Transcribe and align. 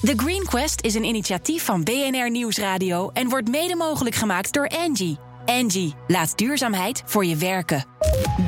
The 0.00 0.12
Green 0.16 0.44
Quest 0.44 0.80
is 0.80 0.94
een 0.94 1.04
initiatief 1.04 1.64
van 1.64 1.84
BNR 1.84 2.30
Nieuwsradio 2.30 3.10
en 3.12 3.28
wordt 3.28 3.48
mede 3.48 3.76
mogelijk 3.76 4.14
gemaakt 4.14 4.52
door 4.52 4.68
Angie. 4.68 5.18
Angie, 5.46 5.94
laat 6.06 6.38
duurzaamheid 6.38 7.02
voor 7.06 7.24
je 7.24 7.36
werken. 7.36 7.84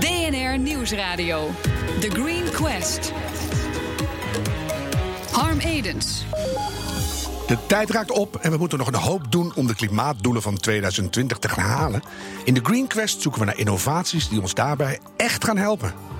BNR 0.00 0.58
Nieuwsradio. 0.58 1.50
The 2.00 2.10
Green 2.10 2.50
Quest. 2.50 3.12
Harm 5.30 5.58
Edens. 5.58 6.24
De 7.46 7.59
tijd 7.66 7.91
raakt 7.91 8.11
op 8.11 8.37
en 8.37 8.50
we 8.50 8.57
moeten 8.57 8.79
nog 8.79 8.87
een 8.87 8.95
hoop 8.95 9.32
doen 9.32 9.53
om 9.55 9.66
de 9.66 9.75
klimaatdoelen 9.75 10.43
van 10.43 10.57
2020 10.57 11.39
te 11.39 11.48
gaan 11.48 11.64
halen. 11.64 12.03
In 12.45 12.55
de 12.55 12.61
Green 12.62 12.87
Quest 12.87 13.21
zoeken 13.21 13.41
we 13.41 13.46
naar 13.46 13.59
innovaties 13.59 14.29
die 14.29 14.41
ons 14.41 14.55
daarbij 14.55 15.00
echt 15.16 15.45
gaan 15.45 15.57
helpen. 15.57 16.11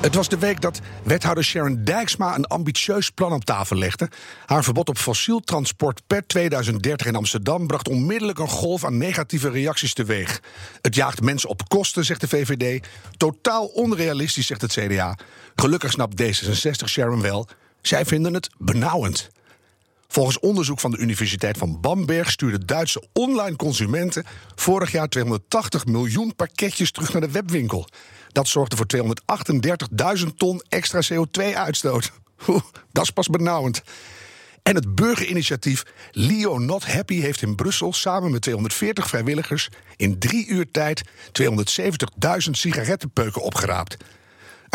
Het 0.00 0.14
was 0.14 0.28
de 0.28 0.38
week 0.38 0.60
dat 0.60 0.80
wethouder 1.02 1.44
Sharon 1.44 1.84
Dijksma 1.84 2.34
een 2.34 2.46
ambitieus 2.46 3.10
plan 3.10 3.32
op 3.32 3.44
tafel 3.44 3.76
legde. 3.76 4.08
Haar 4.46 4.64
verbod 4.64 4.88
op 4.88 4.98
fossiel 4.98 5.40
transport 5.40 6.02
per 6.06 6.26
2030 6.26 7.06
in 7.06 7.16
Amsterdam 7.16 7.66
bracht 7.66 7.88
onmiddellijk 7.88 8.38
een 8.38 8.48
golf 8.48 8.84
aan 8.84 8.96
negatieve 8.96 9.50
reacties 9.50 9.94
teweeg. 9.94 10.40
Het 10.80 10.94
jaagt 10.94 11.22
mensen 11.22 11.48
op 11.48 11.68
kosten, 11.68 12.04
zegt 12.04 12.20
de 12.20 12.28
VVD. 12.28 12.86
Totaal 13.16 13.66
onrealistisch, 13.66 14.46
zegt 14.46 14.60
het 14.60 14.72
CDA. 14.72 15.18
Gelukkig 15.54 15.90
snapt 15.90 16.22
D66 16.22 16.84
Sharon 16.84 17.20
wel. 17.20 17.48
Zij 17.80 18.04
vinden 18.04 18.34
het 18.34 18.50
benauwend. 18.58 19.30
Volgens 20.08 20.38
onderzoek 20.38 20.80
van 20.80 20.90
de 20.90 20.98
Universiteit 20.98 21.58
van 21.58 21.80
Bamberg 21.80 22.30
stuurden 22.30 22.66
Duitse 22.66 23.04
online 23.12 23.56
consumenten 23.56 24.24
vorig 24.54 24.92
jaar 24.92 25.08
280 25.08 25.86
miljoen 25.86 26.34
pakketjes 26.34 26.90
terug 26.90 27.12
naar 27.12 27.20
de 27.20 27.30
webwinkel. 27.30 27.88
Dat 28.28 28.48
zorgde 28.48 28.76
voor 28.76 28.86
238.000 30.18 30.26
ton 30.36 30.62
extra 30.68 31.00
CO2-uitstoot. 31.12 32.12
Dat 32.92 33.04
is 33.04 33.10
pas 33.10 33.28
benauwend. 33.28 33.82
En 34.62 34.74
het 34.74 34.94
burgerinitiatief 34.94 35.82
Leo 36.10 36.58
Not 36.58 36.86
Happy 36.86 37.20
heeft 37.20 37.42
in 37.42 37.54
Brussel 37.54 37.92
samen 37.92 38.30
met 38.30 38.42
240 38.42 39.08
vrijwilligers 39.08 39.68
in 39.96 40.18
drie 40.18 40.46
uur 40.46 40.70
tijd 40.70 41.02
270.000 41.42 42.50
sigarettenpeuken 42.50 43.42
opgeraapt. 43.42 43.96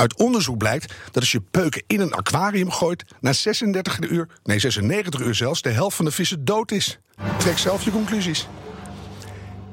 Uit 0.01 0.17
onderzoek 0.17 0.57
blijkt 0.57 0.93
dat 1.05 1.15
als 1.15 1.31
je 1.31 1.41
peuken 1.41 1.83
in 1.87 1.99
een 1.99 2.13
aquarium 2.13 2.71
gooit, 2.71 3.03
na 3.19 3.33
36 3.33 3.99
uur, 3.99 4.27
nee 4.43 4.59
96 4.59 5.21
uur 5.21 5.35
zelfs, 5.35 5.61
de 5.61 5.69
helft 5.69 5.95
van 5.95 6.05
de 6.05 6.11
vissen 6.11 6.45
dood 6.45 6.71
is. 6.71 6.99
Trek 7.37 7.57
zelf 7.57 7.83
je 7.83 7.91
conclusies. 7.91 8.47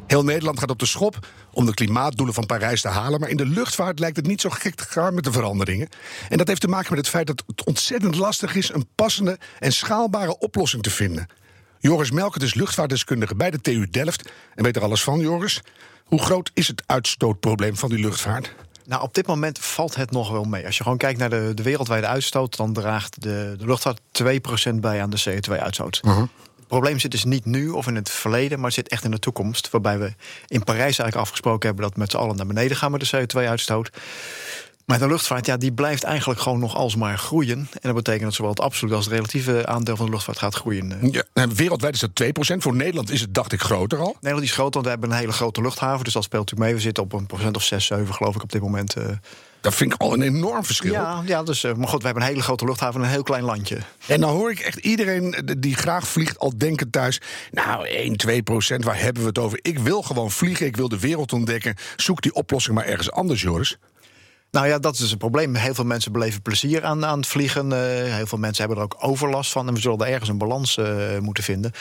Heel 0.06 0.24
Nederland 0.24 0.58
gaat 0.58 0.70
op 0.70 0.78
de 0.78 0.86
schop 0.86 1.26
om 1.52 1.66
de 1.66 1.74
klimaatdoelen 1.74 2.34
van 2.34 2.46
Parijs 2.46 2.80
te 2.80 2.88
halen. 2.88 3.20
Maar 3.20 3.28
in 3.28 3.36
de 3.36 3.46
luchtvaart 3.46 3.98
lijkt 3.98 4.16
het 4.16 4.26
niet 4.26 4.40
zo 4.40 4.50
gek 4.50 4.74
te 4.74 4.84
gaan 4.84 5.14
met 5.14 5.24
de 5.24 5.32
veranderingen. 5.32 5.88
En 6.28 6.38
dat 6.38 6.48
heeft 6.48 6.60
te 6.60 6.68
maken 6.68 6.88
met 6.88 6.98
het 6.98 7.08
feit 7.08 7.26
dat 7.26 7.42
het 7.46 7.64
ontzettend 7.64 8.16
lastig 8.16 8.54
is 8.54 8.72
een 8.72 8.88
passende 8.94 9.38
en 9.58 9.72
schaalbare 9.72 10.38
oplossing 10.38 10.82
te 10.82 10.90
vinden. 10.90 11.26
Joris 11.78 12.10
Melkert 12.10 12.42
is 12.42 12.54
luchtvaartdeskundige 12.54 13.34
bij 13.34 13.50
de 13.50 13.60
TU 13.60 13.88
Delft 13.90 14.30
en 14.54 14.64
weet 14.64 14.76
er 14.76 14.82
alles 14.82 15.02
van, 15.02 15.20
Joris. 15.20 15.60
Hoe 16.04 16.22
groot 16.22 16.50
is 16.54 16.68
het 16.68 16.82
uitstootprobleem 16.86 17.76
van 17.76 17.88
die 17.88 17.98
luchtvaart? 17.98 18.54
Nou, 18.88 19.02
op 19.02 19.14
dit 19.14 19.26
moment 19.26 19.58
valt 19.58 19.94
het 19.94 20.10
nog 20.10 20.30
wel 20.30 20.44
mee. 20.44 20.66
Als 20.66 20.76
je 20.76 20.82
gewoon 20.82 20.98
kijkt 20.98 21.18
naar 21.18 21.30
de, 21.30 21.52
de 21.54 21.62
wereldwijde 21.62 22.06
uitstoot, 22.06 22.56
dan 22.56 22.72
draagt 22.72 23.22
de, 23.22 23.54
de 23.58 23.66
luchtvaart 23.66 24.00
2% 24.70 24.74
bij 24.74 25.02
aan 25.02 25.10
de 25.10 25.22
CO2-uitstoot. 25.30 26.00
Uh 26.04 26.18
Het 26.18 26.76
probleem 26.76 26.98
zit 26.98 27.10
dus 27.10 27.24
niet 27.24 27.44
nu 27.44 27.68
of 27.68 27.86
in 27.86 27.94
het 27.94 28.10
verleden, 28.10 28.56
maar 28.58 28.66
het 28.66 28.74
zit 28.74 28.88
echt 28.88 29.04
in 29.04 29.10
de 29.10 29.18
toekomst. 29.18 29.70
Waarbij 29.70 29.98
we 29.98 30.12
in 30.46 30.64
Parijs 30.64 30.84
eigenlijk 30.84 31.16
afgesproken 31.16 31.66
hebben 31.66 31.84
dat 31.84 31.94
we 31.94 32.00
met 32.00 32.10
z'n 32.10 32.16
allen 32.16 32.36
naar 32.36 32.46
beneden 32.46 32.76
gaan 32.76 32.90
met 32.90 33.10
de 33.10 33.26
CO2-uitstoot. 33.26 33.90
Maar 34.88 34.98
de 34.98 35.08
luchtvaart, 35.08 35.46
ja, 35.46 35.56
die 35.56 35.72
blijft 35.72 36.02
eigenlijk 36.02 36.40
gewoon 36.40 36.58
nog 36.58 36.76
alsmaar 36.76 37.18
groeien. 37.18 37.58
En 37.58 37.80
dat 37.80 37.94
betekent 37.94 38.24
dat 38.24 38.34
zowel 38.34 38.50
het 38.50 38.60
absolute 38.60 38.94
als 38.94 39.04
het 39.04 39.14
relatieve 39.14 39.66
aandeel 39.66 39.96
van 39.96 40.06
de 40.06 40.12
luchtvaart 40.12 40.38
gaat 40.38 40.54
groeien. 40.54 41.10
Ja, 41.12 41.48
wereldwijd 41.54 41.94
is 41.94 42.00
dat 42.00 42.54
2%. 42.54 42.56
Voor 42.56 42.74
Nederland 42.74 43.10
is 43.10 43.20
het, 43.20 43.34
dacht 43.34 43.52
ik, 43.52 43.60
groter 43.60 43.98
al. 43.98 44.16
Nederland 44.20 44.42
is 44.42 44.52
groter, 44.52 44.72
want 44.72 44.84
we 44.84 44.90
hebben 44.90 45.10
een 45.10 45.16
hele 45.16 45.32
grote 45.32 45.62
luchthaven. 45.62 46.04
Dus 46.04 46.12
dat 46.12 46.24
speelt 46.24 46.42
natuurlijk 46.42 46.70
mee. 46.70 46.78
We 46.78 46.86
zitten 46.86 47.02
op 47.02 47.12
een 47.12 47.26
procent 47.26 47.56
of 47.56 47.62
6, 47.62 47.86
7, 47.86 48.14
geloof 48.14 48.34
ik, 48.34 48.42
op 48.42 48.52
dit 48.52 48.62
moment. 48.62 48.96
Uh, 48.96 49.04
dat 49.60 49.74
vind 49.74 49.92
ik 49.92 50.00
al 50.00 50.12
een 50.12 50.22
enorm 50.22 50.64
verschil. 50.64 50.92
Ja, 50.92 51.22
ja 51.26 51.42
dus, 51.42 51.64
uh, 51.64 51.74
maar 51.74 51.88
goed, 51.88 52.00
we 52.00 52.04
hebben 52.04 52.22
een 52.22 52.28
hele 52.28 52.42
grote 52.42 52.64
luchthaven 52.64 53.00
en 53.00 53.06
een 53.06 53.12
heel 53.12 53.22
klein 53.22 53.44
landje. 53.44 53.78
En 54.06 54.20
dan 54.20 54.30
hoor 54.30 54.50
ik 54.50 54.58
echt 54.58 54.78
iedereen 54.78 55.56
die 55.58 55.76
graag 55.76 56.08
vliegt 56.08 56.38
al 56.38 56.58
denken 56.58 56.90
thuis... 56.90 57.20
nou, 57.50 57.88
1, 57.88 58.16
2 58.16 58.42
procent, 58.42 58.84
waar 58.84 59.00
hebben 59.00 59.22
we 59.22 59.28
het 59.28 59.38
over? 59.38 59.58
Ik 59.62 59.78
wil 59.78 60.02
gewoon 60.02 60.30
vliegen, 60.30 60.66
ik 60.66 60.76
wil 60.76 60.88
de 60.88 60.98
wereld 60.98 61.32
ontdekken. 61.32 61.74
Zoek 61.96 62.22
die 62.22 62.34
oplossing 62.34 62.74
maar 62.74 62.84
ergens 62.84 63.10
anders, 63.10 63.42
Joris. 63.42 63.76
Nou 64.50 64.66
ja, 64.66 64.78
dat 64.78 64.94
is 64.94 65.10
het 65.10 65.18
probleem. 65.18 65.54
Heel 65.54 65.74
veel 65.74 65.84
mensen 65.84 66.12
beleven 66.12 66.42
plezier 66.42 66.84
aan, 66.84 67.04
aan 67.04 67.18
het 67.18 67.26
vliegen. 67.26 67.66
Uh, 67.66 67.78
heel 68.14 68.26
veel 68.26 68.38
mensen 68.38 68.64
hebben 68.64 68.84
er 68.84 68.90
ook 68.92 68.96
overlast 68.98 69.52
van. 69.52 69.68
En 69.68 69.74
we 69.74 69.80
zullen 69.80 69.98
er 69.98 70.12
ergens 70.12 70.28
een 70.28 70.38
balans 70.38 70.76
uh, 70.76 71.18
moeten 71.18 71.44
vinden. 71.44 71.72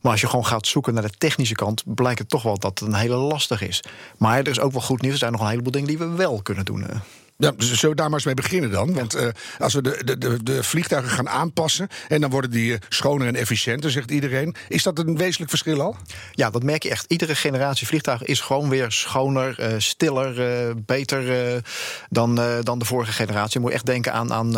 Maar 0.00 0.12
als 0.12 0.20
je 0.20 0.26
gewoon 0.26 0.46
gaat 0.46 0.66
zoeken 0.66 0.94
naar 0.94 1.02
de 1.02 1.10
technische 1.18 1.54
kant, 1.54 1.82
blijkt 1.86 2.18
het 2.18 2.28
toch 2.28 2.42
wel 2.42 2.58
dat 2.58 2.78
het 2.78 2.88
een 2.88 2.94
hele 2.94 3.16
lastig 3.16 3.62
is. 3.62 3.84
Maar 4.18 4.38
er 4.38 4.48
is 4.48 4.60
ook 4.60 4.72
wel 4.72 4.82
goed 4.82 5.00
nieuws. 5.00 5.12
Er 5.12 5.18
zijn 5.18 5.32
nog 5.32 5.40
een 5.40 5.48
heleboel 5.48 5.72
dingen 5.72 5.88
die 5.88 5.98
we 5.98 6.08
wel 6.08 6.42
kunnen 6.42 6.64
doen. 6.64 6.80
Uh. 6.80 6.96
Ja, 7.36 7.50
dus 7.50 7.72
zullen 7.72 7.96
we 7.96 8.02
daar 8.02 8.06
maar 8.06 8.14
eens 8.14 8.24
mee 8.24 8.34
beginnen 8.34 8.70
dan? 8.70 8.94
Want 8.94 9.16
uh, 9.16 9.28
als 9.58 9.74
we 9.74 9.82
de, 9.82 10.04
de, 10.04 10.18
de, 10.18 10.42
de, 10.42 10.62
vliegtuigen 10.62 11.10
gaan 11.10 11.28
aanpassen 11.28 11.88
en 12.08 12.20
dan 12.20 12.30
worden 12.30 12.50
die 12.50 12.78
schoner 12.88 13.26
en 13.26 13.36
efficiënter, 13.36 13.90
zegt 13.90 14.10
iedereen. 14.10 14.54
Is 14.68 14.82
dat 14.82 14.98
een 14.98 15.16
wezenlijk 15.16 15.50
verschil 15.50 15.80
al? 15.80 15.96
Ja, 16.32 16.50
dat 16.50 16.62
merk 16.62 16.82
je 16.82 16.90
echt. 16.90 17.04
Iedere 17.08 17.34
generatie 17.34 17.86
vliegtuigen 17.86 18.26
is 18.26 18.40
gewoon 18.40 18.68
weer 18.68 18.92
schoner, 18.92 19.60
uh, 19.60 19.74
stiller, 19.78 20.66
uh, 20.68 20.74
beter 20.86 21.62
dan, 22.08 22.40
dan 22.62 22.78
de 22.78 22.84
vorige 22.84 23.12
generatie. 23.12 23.52
Je 23.52 23.66
moet 23.66 23.74
echt 23.74 23.86
denken 23.86 24.12
aan, 24.12 24.32
aan 24.32 24.50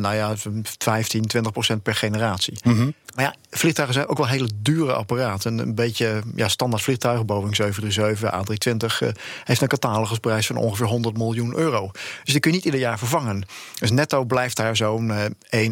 nou 0.00 0.14
ja, 0.14 0.34
15, 0.78 1.26
20 1.26 1.52
procent 1.52 1.82
per 1.82 1.94
generatie. 1.94 2.58
Mm 2.62 2.76
-hmm. 2.76 2.94
Maar 3.14 3.24
ja, 3.24 3.34
vliegtuigen 3.50 3.96
zijn 3.96 4.08
ook 4.08 4.18
wel 4.18 4.26
hele 4.26 4.48
dure 4.56 4.92
apparaten. 4.92 5.58
Een 5.58 5.74
beetje 5.74 6.22
ja, 6.34 6.48
standaard 6.48 6.82
vliegtuigen, 6.82 7.26
Boeing 7.26 7.56
737, 7.56 8.30
A320, 8.30 9.16
heeft 9.44 9.60
een 9.60 9.68
catalogusprijs 9.68 10.46
van 10.46 10.56
ongeveer 10.56 10.86
100 10.86 11.16
miljoen 11.16 11.56
euro. 11.56 11.90
Dus 12.24 12.32
die 12.32 12.40
kun 12.40 12.50
je 12.50 12.56
niet 12.56 12.66
ieder 12.66 12.80
jaar 12.80 12.98
vervangen. 12.98 13.44
Dus 13.78 13.90
netto 13.90 14.24
blijft 14.24 14.56
daar 14.56 14.76
zo'n 14.76 15.08
uh, 15.52 15.70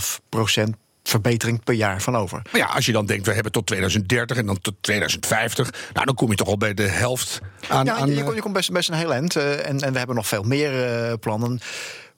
1,5 0.00 0.18
procent 0.28 0.76
verbetering 1.02 1.64
per 1.64 1.74
jaar 1.74 2.02
van 2.02 2.16
over. 2.16 2.42
Maar 2.50 2.60
ja, 2.60 2.66
als 2.66 2.86
je 2.86 2.92
dan 2.92 3.06
denkt, 3.06 3.26
we 3.26 3.32
hebben 3.32 3.52
tot 3.52 3.66
2030 3.66 4.36
en 4.36 4.46
dan 4.46 4.60
tot 4.60 4.74
2050... 4.80 5.70
nou, 5.92 6.06
dan 6.06 6.14
kom 6.14 6.30
je 6.30 6.36
toch 6.36 6.48
al 6.48 6.58
bij 6.58 6.74
de 6.74 6.88
helft 6.88 7.40
aan... 7.68 7.84
Ja, 7.84 7.94
aan, 7.94 8.08
je, 8.08 8.14
je, 8.34 8.40
komt 8.40 8.54
best, 8.54 8.72
best 8.72 8.88
een 8.88 8.94
heel 8.94 9.12
eind. 9.12 9.36
Uh, 9.36 9.66
en, 9.66 9.80
en 9.80 9.92
we 9.92 9.98
hebben 9.98 10.16
nog 10.16 10.26
veel 10.26 10.42
meer 10.42 11.08
uh, 11.08 11.12
plannen. 11.20 11.60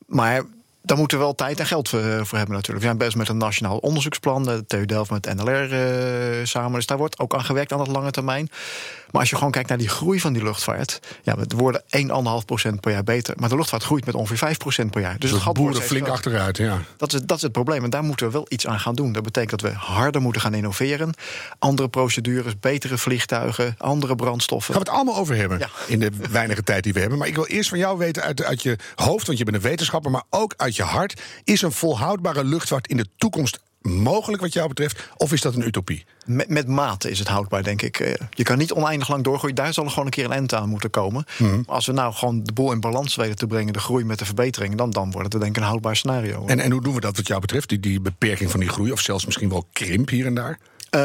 Maar 0.06 0.42
daar 0.82 0.96
moeten 0.96 1.18
we 1.18 1.24
wel 1.24 1.34
tijd 1.34 1.60
en 1.60 1.66
geld 1.66 1.88
voor, 1.88 2.26
voor, 2.26 2.38
hebben 2.38 2.56
natuurlijk. 2.56 2.78
We 2.78 2.84
zijn 2.84 2.98
best 2.98 3.16
met 3.16 3.28
een 3.28 3.36
nationaal 3.36 3.76
onderzoeksplan, 3.76 4.42
de 4.42 4.64
TU 4.66 4.84
Delft 4.84 5.10
met 5.10 5.34
NLR 5.34 5.72
uh, 5.72 6.44
samen. 6.44 6.72
Dus 6.72 6.86
daar 6.86 6.98
wordt 6.98 7.18
ook 7.18 7.34
aan 7.34 7.44
gewerkt 7.44 7.72
aan 7.72 7.80
het 7.80 7.88
lange 7.88 8.10
termijn. 8.10 8.50
Maar 9.12 9.20
als 9.20 9.30
je 9.30 9.36
gewoon 9.36 9.50
kijkt 9.52 9.68
naar 9.68 9.78
die 9.78 9.88
groei 9.88 10.20
van 10.20 10.32
die 10.32 10.42
luchtvaart... 10.42 10.98
ja, 11.22 11.36
we 11.36 11.46
worden 11.56 11.82
1,5% 12.72 12.80
per 12.80 12.92
jaar 12.92 13.04
beter. 13.04 13.34
Maar 13.38 13.48
de 13.48 13.56
luchtvaart 13.56 13.82
groeit 13.82 14.06
met 14.06 14.14
ongeveer 14.14 14.56
5% 14.84 14.90
per 14.90 15.00
jaar. 15.00 15.18
Dus 15.18 15.30
het 15.30 15.40
gaat 15.40 15.54
boeren 15.54 15.82
flink 15.82 16.08
achteruit, 16.08 16.56
ja. 16.56 16.80
Dat 16.96 17.12
is, 17.12 17.20
dat 17.22 17.36
is 17.36 17.42
het 17.42 17.52
probleem. 17.52 17.84
En 17.84 17.90
daar 17.90 18.02
moeten 18.02 18.26
we 18.26 18.32
wel 18.32 18.46
iets 18.48 18.66
aan 18.66 18.80
gaan 18.80 18.94
doen. 18.94 19.12
Dat 19.12 19.22
betekent 19.22 19.60
dat 19.60 19.70
we 19.70 19.76
harder 19.76 20.20
moeten 20.20 20.42
gaan 20.42 20.54
innoveren. 20.54 21.14
Andere 21.58 21.88
procedures, 21.88 22.58
betere 22.58 22.98
vliegtuigen, 22.98 23.74
andere 23.78 24.14
brandstoffen. 24.14 24.74
Gaan 24.74 24.82
we 24.82 24.88
het 24.88 24.98
allemaal 24.98 25.20
over 25.20 25.36
hebben 25.36 25.58
ja. 25.58 25.68
in 25.86 25.98
de 25.98 26.10
weinige 26.30 26.62
tijd 26.62 26.84
die 26.84 26.92
we 26.92 27.00
hebben. 27.00 27.18
Maar 27.18 27.28
ik 27.28 27.34
wil 27.34 27.46
eerst 27.46 27.68
van 27.68 27.78
jou 27.78 27.98
weten 27.98 28.22
uit, 28.22 28.42
uit 28.42 28.62
je 28.62 28.78
hoofd... 28.94 29.26
want 29.26 29.38
je 29.38 29.44
bent 29.44 29.56
een 29.56 29.62
wetenschapper, 29.62 30.10
maar 30.10 30.24
ook 30.30 30.54
uit 30.56 30.76
je 30.76 30.82
hart... 30.82 31.20
is 31.44 31.62
een 31.62 31.72
volhoudbare 31.72 32.44
luchtvaart 32.44 32.88
in 32.88 32.96
de 32.96 33.06
toekomst 33.16 33.60
mogelijk 33.82 34.42
wat 34.42 34.52
jou 34.52 34.68
betreft? 34.68 35.08
Of 35.16 35.32
is 35.32 35.40
dat 35.40 35.54
een 35.54 35.66
utopie? 35.66 36.04
Met, 36.26 36.48
met 36.48 36.68
mate 36.68 37.10
is 37.10 37.18
het 37.18 37.28
houdbaar, 37.28 37.62
denk 37.62 37.82
ik. 37.82 38.18
Je 38.30 38.42
kan 38.42 38.58
niet 38.58 38.72
oneindig 38.72 39.08
lang 39.08 39.24
doorgroeien. 39.24 39.56
Daar 39.56 39.72
zal 39.72 39.84
er 39.84 39.90
gewoon 39.90 40.04
een 40.04 40.10
keer 40.10 40.24
een 40.24 40.32
eind 40.32 40.54
aan 40.54 40.68
moeten 40.68 40.90
komen. 40.90 41.24
Mm. 41.38 41.62
Als 41.66 41.86
we 41.86 41.92
nou 41.92 42.12
gewoon 42.14 42.44
de 42.44 42.52
boel 42.52 42.72
in 42.72 42.80
balans 42.80 43.14
weten 43.14 43.36
te 43.36 43.46
brengen... 43.46 43.72
de 43.72 43.78
groei 43.78 44.04
met 44.04 44.18
de 44.18 44.24
verbetering... 44.24 44.74
dan, 44.74 44.90
dan 44.90 45.10
wordt 45.10 45.32
het 45.32 45.42
denk 45.42 45.56
ik 45.56 45.62
een 45.62 45.68
houdbaar 45.68 45.96
scenario. 45.96 46.46
En, 46.46 46.60
en 46.60 46.70
hoe 46.70 46.82
doen 46.82 46.94
we 46.94 47.00
dat 47.00 47.16
wat 47.16 47.26
jou 47.26 47.40
betreft? 47.40 47.68
Die, 47.68 47.80
die 47.80 48.00
beperking 48.00 48.50
van 48.50 48.60
die 48.60 48.68
groei? 48.68 48.92
Of 48.92 49.00
zelfs 49.00 49.24
misschien 49.24 49.48
wel 49.48 49.66
krimp 49.72 50.08
hier 50.08 50.26
en 50.26 50.34
daar? 50.34 50.58
Uh, 50.96 51.00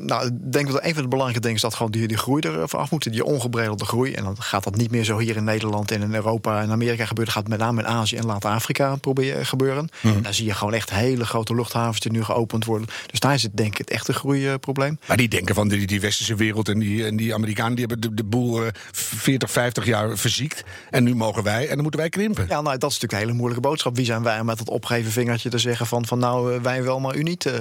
nou, 0.00 0.26
ik 0.26 0.52
denk 0.52 0.72
dat 0.72 0.84
een 0.84 0.94
van 0.94 1.02
de 1.02 1.08
belangrijke 1.08 1.40
dingen 1.40 1.56
is 1.56 1.62
dat 1.62 1.74
gewoon 1.74 1.92
die, 1.92 2.08
die 2.08 2.16
groei 2.16 2.42
er 2.42 2.76
af 2.76 2.90
moet. 2.90 3.12
Die 3.12 3.24
ongebreidelde 3.24 3.84
groei. 3.84 4.12
En 4.12 4.24
dan 4.24 4.42
gaat 4.42 4.64
dat 4.64 4.76
niet 4.76 4.90
meer 4.90 5.04
zo 5.04 5.18
hier 5.18 5.36
in 5.36 5.44
Nederland 5.44 5.90
en 5.90 6.02
in 6.02 6.14
Europa 6.14 6.62
en 6.62 6.70
Amerika 6.70 7.06
gebeuren. 7.06 7.34
Dat 7.34 7.42
gaat 7.42 7.48
met 7.48 7.58
name 7.58 7.80
in 7.80 7.86
Azië 7.86 8.16
en 8.16 8.26
later 8.26 8.50
Afrika 8.50 8.96
proberen 8.96 9.46
gebeuren. 9.46 9.88
Mm. 10.00 10.22
Daar 10.22 10.34
zie 10.34 10.46
je 10.46 10.54
gewoon 10.54 10.74
echt 10.74 10.90
hele 10.90 11.24
grote 11.24 11.54
luchthavens 11.54 12.00
die 12.00 12.12
nu 12.12 12.24
geopend 12.24 12.64
worden. 12.64 12.88
Dus 13.06 13.20
daar 13.20 13.34
is 13.34 13.42
het 13.42 13.56
denk 13.56 13.72
ik 13.72 13.78
het 13.78 13.90
echte 13.90 14.12
groeiprobleem. 14.12 14.98
Maar 15.06 15.16
die 15.16 15.28
denken 15.28 15.54
van 15.54 15.68
die, 15.68 15.86
die 15.86 16.00
westerse 16.00 16.34
wereld 16.34 16.68
en 16.68 16.78
die, 16.78 17.04
en 17.04 17.16
die 17.16 17.34
Amerikanen 17.34 17.76
die 17.76 17.86
hebben 17.86 18.10
de, 18.10 18.14
de 18.14 18.24
boel 18.24 18.62
uh, 18.62 18.68
40, 18.92 19.50
50 19.50 19.86
jaar 19.86 20.18
verziekt. 20.18 20.64
En 20.90 21.04
nu 21.04 21.14
mogen 21.14 21.42
wij 21.42 21.62
en 21.62 21.74
dan 21.74 21.82
moeten 21.82 22.00
wij 22.00 22.08
krimpen. 22.08 22.46
Ja, 22.48 22.60
nou, 22.60 22.78
dat 22.78 22.90
is 22.90 23.00
natuurlijk 23.00 23.12
een 23.12 23.18
hele 23.18 23.32
moeilijke 23.32 23.68
boodschap. 23.68 23.96
Wie 23.96 24.04
zijn 24.04 24.22
wij 24.22 24.40
om 24.40 24.46
met 24.46 24.58
het 24.58 24.68
opgeven 24.68 25.12
vingertje 25.12 25.50
te 25.50 25.58
zeggen 25.58 25.86
van, 25.86 26.06
van 26.06 26.18
nou 26.18 26.60
wij 26.62 26.82
wel, 26.82 27.00
maar 27.00 27.16
u 27.16 27.22
niet. 27.22 27.44
Uh, 27.44 27.52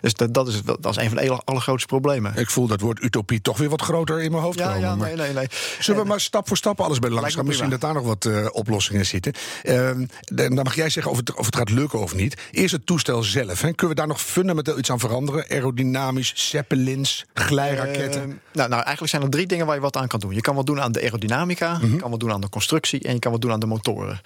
dus 0.00 0.14
dat, 0.14 0.34
dat 0.34 0.48
is 0.48 0.60
dat 0.80 0.89
is 0.96 1.02
een 1.02 1.08
van 1.08 1.18
de 1.18 1.40
allergrootste 1.44 1.86
problemen. 1.88 2.36
Ik 2.36 2.50
voel 2.50 2.66
dat 2.66 2.80
woord 2.80 3.02
utopie 3.02 3.40
toch 3.40 3.58
weer 3.58 3.68
wat 3.68 3.82
groter 3.82 4.22
in 4.22 4.30
mijn 4.30 4.42
hoofd 4.42 4.58
Ja, 4.58 4.64
komen. 4.66 4.80
ja, 4.80 4.94
nee, 4.94 5.16
nee, 5.16 5.32
nee. 5.32 5.46
Zullen 5.78 6.02
we 6.02 6.08
maar 6.08 6.20
stap 6.20 6.48
voor 6.48 6.56
stap 6.56 6.80
alles 6.80 6.98
bij 6.98 7.10
langs 7.10 7.34
gaan? 7.34 7.46
Misschien 7.46 7.70
dat 7.70 7.80
daar 7.80 7.94
nog 7.94 8.04
wat 8.04 8.24
eh, 8.24 8.46
oplossingen 8.52 9.06
zitten. 9.06 9.32
Ehm, 9.62 10.04
dan 10.24 10.54
mag 10.54 10.74
jij 10.74 10.88
zeggen 10.90 11.12
of 11.12 11.18
het, 11.18 11.34
of 11.34 11.46
het 11.46 11.56
gaat 11.56 11.70
lukken 11.70 11.98
of 12.00 12.14
niet. 12.14 12.36
Eerst 12.50 12.72
het 12.72 12.86
toestel 12.86 13.22
zelf. 13.22 13.60
Hè. 13.60 13.72
Kunnen 13.72 13.88
we 13.88 13.94
daar 13.94 14.06
nog 14.06 14.20
fundamenteel 14.22 14.78
iets 14.78 14.90
aan 14.90 14.98
veranderen? 14.98 15.44
Aerodynamisch, 15.48 16.32
zeppelins, 16.50 17.24
glijraketten? 17.34 18.22
Eh, 18.22 18.28
nou, 18.52 18.68
nou, 18.68 18.72
eigenlijk 18.72 19.08
zijn 19.08 19.22
er 19.22 19.30
drie 19.30 19.46
dingen 19.46 19.66
waar 19.66 19.74
je 19.74 19.80
wat 19.80 19.96
aan 19.96 20.08
kan 20.08 20.20
doen. 20.20 20.34
Je 20.34 20.40
kan 20.40 20.54
wat 20.54 20.66
doen 20.66 20.80
aan 20.80 20.92
de 20.92 21.00
aerodynamica, 21.00 21.78
je 21.82 21.96
kan 21.96 22.10
wat 22.10 22.20
doen 22.20 22.32
aan 22.32 22.40
de 22.40 22.48
constructie 22.48 23.00
en 23.02 23.12
je 23.12 23.18
kan 23.18 23.32
wat 23.32 23.40
doen 23.40 23.52
aan 23.52 23.60
de 23.60 23.66
motoren. 23.66 24.20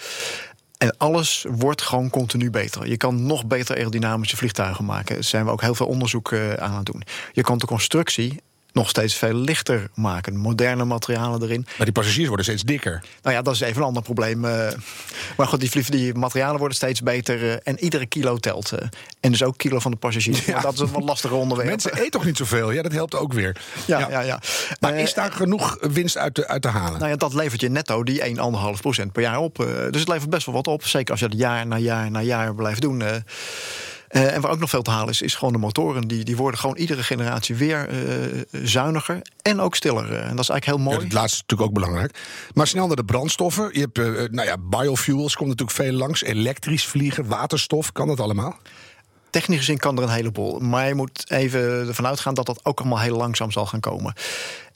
En 0.84 0.96
alles 0.96 1.44
wordt 1.48 1.82
gewoon 1.82 2.10
continu 2.10 2.50
beter. 2.50 2.88
Je 2.88 2.96
kan 2.96 3.26
nog 3.26 3.46
beter 3.46 3.76
aerodynamische 3.76 4.36
vliegtuigen 4.36 4.84
maken. 4.84 5.14
Daar 5.14 5.24
zijn 5.24 5.44
we 5.44 5.50
ook 5.50 5.60
heel 5.60 5.74
veel 5.74 5.86
onderzoek 5.86 6.32
eh, 6.32 6.52
aan 6.52 6.70
aan 6.70 6.76
het 6.76 6.86
doen. 6.86 7.02
Je 7.32 7.42
kan 7.42 7.58
de 7.58 7.66
constructie 7.66 8.40
nog 8.74 8.88
steeds 8.88 9.14
veel 9.14 9.34
lichter 9.34 9.88
maken. 9.94 10.36
Moderne 10.36 10.84
materialen 10.84 11.42
erin. 11.42 11.66
maar 11.76 11.84
die 11.86 11.92
passagiers 11.94 12.26
worden 12.26 12.44
steeds 12.46 12.62
dikker. 12.62 13.02
Nou 13.22 13.36
ja, 13.36 13.42
dat 13.42 13.54
is 13.54 13.60
even 13.60 13.80
een 13.80 13.86
ander 13.86 14.02
probleem. 14.02 14.44
eh. 14.44 14.72
maar 15.36 15.46
goed, 15.46 15.60
die, 15.72 15.90
die 15.90 16.14
materialen 16.14 16.58
worden 16.58 16.76
steeds 16.76 17.02
beter. 17.02 17.50
eh, 17.50 17.56
en 17.64 17.78
iedere 17.84 18.06
kilo 18.06 18.36
telt. 18.36 18.72
eh. 18.72 18.88
en 19.20 19.30
dus 19.30 19.42
ook 19.42 19.56
kilo 19.58 19.78
van 19.78 19.90
de 19.90 19.96
passagiers. 19.96 20.44
Maar 20.44 20.62
dat 20.62 20.72
is 20.74 20.80
een 20.80 20.90
wat 20.92 21.02
lastiger 21.04 21.36
onderwerp. 21.36 21.68
Mensen 21.68 21.92
eten 21.94 22.10
toch 22.10 22.24
niet 22.24 22.36
zoveel? 22.36 22.70
Ja, 22.70 22.82
dat 22.82 22.92
helpt 22.92 23.14
ook 23.14 23.32
weer. 23.32 23.56
ja, 23.86 24.08
ja, 24.10 24.20
ja. 24.20 24.40
Maar 24.80 24.94
is 24.98 25.14
daar 25.14 25.32
genoeg 25.32 25.76
winst 25.80 26.16
uit 26.16 26.34
te, 26.34 26.48
uit 26.48 26.62
te 26.62 26.68
halen? 26.68 26.98
Nou 26.98 27.10
ja, 27.10 27.16
dat 27.16 27.34
levert 27.34 27.60
je 27.60 27.68
netto 27.68 28.04
die 28.04 28.22
1,5 28.36 28.80
procent 28.80 29.12
per 29.12 29.22
jaar 29.22 29.38
op. 29.38 29.56
Dus 29.90 30.00
het 30.00 30.08
levert 30.08 30.30
best 30.30 30.46
wel 30.46 30.54
wat 30.54 30.66
op. 30.66 30.84
Zeker 30.86 31.10
als 31.10 31.20
je 31.20 31.28
dat 31.28 31.38
jaar 31.38 31.66
na 31.66 31.78
jaar 31.78 32.10
na 32.10 32.20
jaar 32.20 32.54
blijft 32.54 32.80
doen. 32.80 33.02
Eh. 34.14 34.34
En 34.34 34.40
waar 34.40 34.50
ook 34.50 34.58
nog 34.58 34.70
veel 34.70 34.82
te 34.82 34.90
halen 34.90 35.08
is, 35.08 35.22
is 35.22 35.34
gewoon 35.34 35.52
de 35.52 35.58
motoren. 35.58 36.08
Die, 36.08 36.24
die 36.24 36.36
worden 36.36 36.60
gewoon 36.60 36.76
iedere 36.76 37.02
generatie 37.02 37.54
weer 37.54 37.88
eh, 37.88 38.40
zuiniger 38.52 39.22
en 39.42 39.60
ook 39.60 39.74
stiller. 39.74 40.12
Eh, 40.12 40.28
en 40.28 40.36
dat 40.36 40.44
is 40.44 40.48
eigenlijk 40.48 40.64
heel 40.64 40.78
Ja, 40.78 40.82
mooi. 40.82 41.04
het 41.04 41.12
laatste 41.12 41.36
is 41.36 41.42
natuurlijk 41.46 41.68
ook 41.68 41.74
belangrijk. 41.74 42.18
Maar 42.52 42.66
snel 42.66 42.86
naar 42.86 42.96
de 42.96 43.04
brandstoffen. 43.04 43.68
Je 43.72 43.80
hebt, 43.80 43.96
nou 44.32 44.46
ja, 44.46 44.56
biofuels 44.58 45.36
komt 45.36 45.48
natuurlijk 45.48 45.76
veel 45.76 45.92
langs. 45.92 46.22
Elektrisch 46.22 46.86
vliegen, 46.86 47.26
waterstof, 47.26 47.92
kan 47.92 48.06
dat 48.06 48.20
allemaal? 48.20 48.56
Technisch 49.30 49.58
gezien 49.58 49.78
kan 49.78 49.96
er 49.96 50.02
een 50.02 50.08
heleboel. 50.08 50.58
Maar 50.60 50.88
je 50.88 50.94
moet 50.94 51.30
even 51.30 51.60
ervan 51.60 52.06
uitgaan 52.06 52.34
dat 52.34 52.46
dat 52.46 52.60
ook 52.62 52.80
allemaal 52.80 52.98
heel 53.00 53.16
langzaam 53.16 53.50
zal 53.50 53.66
gaan 53.66 53.80
komen. 53.80 54.14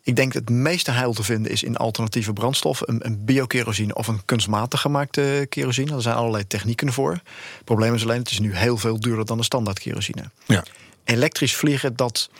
Ik 0.08 0.16
denk 0.16 0.32
dat 0.32 0.43
het 0.43 0.50
meeste 0.50 0.90
heil 0.90 1.12
te 1.12 1.22
vinden 1.22 1.52
is 1.52 1.62
in 1.62 1.76
alternatieve 1.76 2.32
brandstof. 2.32 2.82
Een, 2.84 3.06
een 3.06 3.25
biokerosine 3.25 3.94
of 3.94 4.06
een 4.06 4.25
kunstmatig 4.25 4.81
gemaakte 4.81 5.46
kerosine. 5.49 5.94
Er 5.94 6.02
zijn 6.02 6.16
allerlei 6.16 6.46
technieken 6.46 6.93
voor. 6.93 7.12
Het 7.12 7.64
probleem 7.64 7.94
is 7.94 8.02
alleen, 8.02 8.19
het 8.19 8.31
is 8.31 8.38
nu 8.38 8.56
heel 8.56 8.76
veel 8.76 9.00
duurder 9.00 9.26
dan 9.26 9.37
de 9.37 9.44
standaard 9.44 9.78
kerosine. 9.78 10.31
Ja. 10.46 10.64
Elektrisch 11.05 11.56
vliegen, 11.56 11.96
dat 11.96 12.31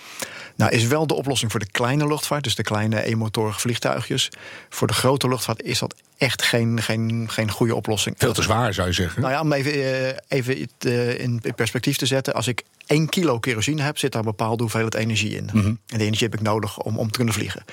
nou, 0.59 0.73
is 0.73 0.87
wel 0.87 1.07
de 1.07 1.15
oplossing 1.15 1.51
voor 1.51 1.61
de 1.61 1.71
kleine 1.71 2.07
luchtvaart. 2.07 2.45
Dus 2.45 2.55
de 2.55 2.63
kleine 2.63 3.03
eenmotorige 3.03 3.61
vliegtuigjes. 3.61 4.31
Voor 4.69 4.87
de 4.87 4.93
grote 4.93 5.29
luchtvaart 5.29 5.63
is 5.63 5.79
dat 5.79 5.95
echt 6.17 6.43
geen, 6.43 6.83
geen, 6.83 7.27
geen 7.31 7.51
goede 7.51 7.75
oplossing. 7.75 8.15
Veel 8.19 8.33
te 8.33 8.43
zwaar, 8.43 8.75
zou 8.75 8.89
je 8.89 8.93
zeggen. 8.95 9.21
Nou 9.23 9.33
ja, 9.33 9.41
om 9.41 9.53
even, 9.53 9.73
eh, 9.73 10.17
even 10.29 10.61
het, 10.61 10.85
eh, 10.85 11.19
in 11.19 11.43
perspectief 11.57 11.97
te 11.97 12.07
zetten. 12.07 12.35
Als 12.35 12.47
ik 12.47 12.63
1 12.87 13.09
kilo 13.09 13.39
kerosine 13.39 13.83
heb, 13.83 13.99
zit 13.99 14.13
daar 14.13 14.21
een 14.21 14.29
bepaalde 14.29 14.63
hoeveelheid 14.63 14.95
energie 14.95 15.37
in. 15.37 15.45
Mhm. 15.53 15.67
En 15.67 15.79
die 15.87 16.07
energie 16.07 16.29
heb 16.29 16.39
ik 16.39 16.47
nodig 16.47 16.79
om, 16.79 16.99
om 16.99 17.11
te 17.11 17.17
kunnen 17.17 17.35
vliegen. 17.35 17.65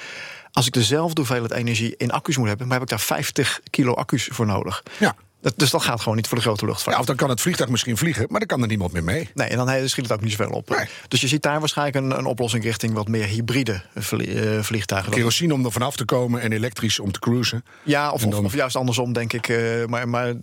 Als 0.51 0.65
ik 0.65 0.73
dezelfde 0.73 1.21
hoeveelheid 1.21 1.51
energie 1.51 1.93
in 1.97 2.11
accu's 2.11 2.38
moet 2.38 2.47
hebben, 2.47 2.65
dan 2.65 2.75
heb 2.75 2.83
ik 2.83 2.89
daar 2.89 2.99
50 2.99 3.59
kilo 3.69 3.93
accu's 3.93 4.29
voor 4.31 4.45
nodig. 4.45 4.83
Ja. 4.97 5.15
Dat, 5.45 5.53
dus 5.57 5.69
dat 5.69 5.83
gaat 5.83 6.01
gewoon 6.01 6.15
niet 6.15 6.27
voor 6.27 6.38
de 6.38 6.44
grote 6.44 6.65
luchtvaart. 6.65 6.95
Ja, 6.95 7.00
of 7.01 7.07
dan 7.07 7.15
kan 7.15 7.30
het 7.30 7.42
vliegtuig 7.42 7.69
misschien 7.69 7.97
vliegen, 7.97 8.25
maar 8.30 8.39
dan 8.39 8.47
kan 8.47 8.62
er 8.62 8.68
niemand 8.68 8.92
meer 8.92 9.03
mee. 9.03 9.30
Nee, 9.33 9.47
en 9.47 9.57
dan 9.57 9.89
schiet 9.89 10.03
het 10.03 10.12
ook 10.13 10.21
niet 10.21 10.31
zoveel 10.31 10.50
op. 10.53 10.69
Nee. 10.69 10.86
Dus 11.07 11.21
je 11.21 11.27
ziet 11.27 11.42
daar 11.42 11.59
waarschijnlijk 11.59 11.97
een, 11.97 12.18
een 12.18 12.25
oplossing 12.25 12.63
richting 12.63 12.94
wat 12.94 13.07
meer 13.07 13.25
hybride 13.25 13.81
vlie- 13.95 14.42
eh, 14.42 14.62
vliegtuigen. 14.62 15.12
Kerosine 15.12 15.53
om 15.53 15.65
er 15.65 15.71
vanaf 15.71 15.95
te 15.95 16.06
komen 16.06 16.42
en 16.42 16.51
elektrisch 16.51 17.00
om 17.00 17.12
te 17.12 17.19
cruisen. 17.19 17.63
Ja, 17.83 18.12
of, 18.12 18.24
En 18.24 18.30
dan- 18.30 18.39
of, 18.39 18.45
of 18.45 18.53
juist 18.56 18.75
andersom, 18.75 19.13
denk 19.13 19.33
ik. 19.33 19.47
eh, 19.47 19.86
maar 19.86 20.09
maar 20.09 20.33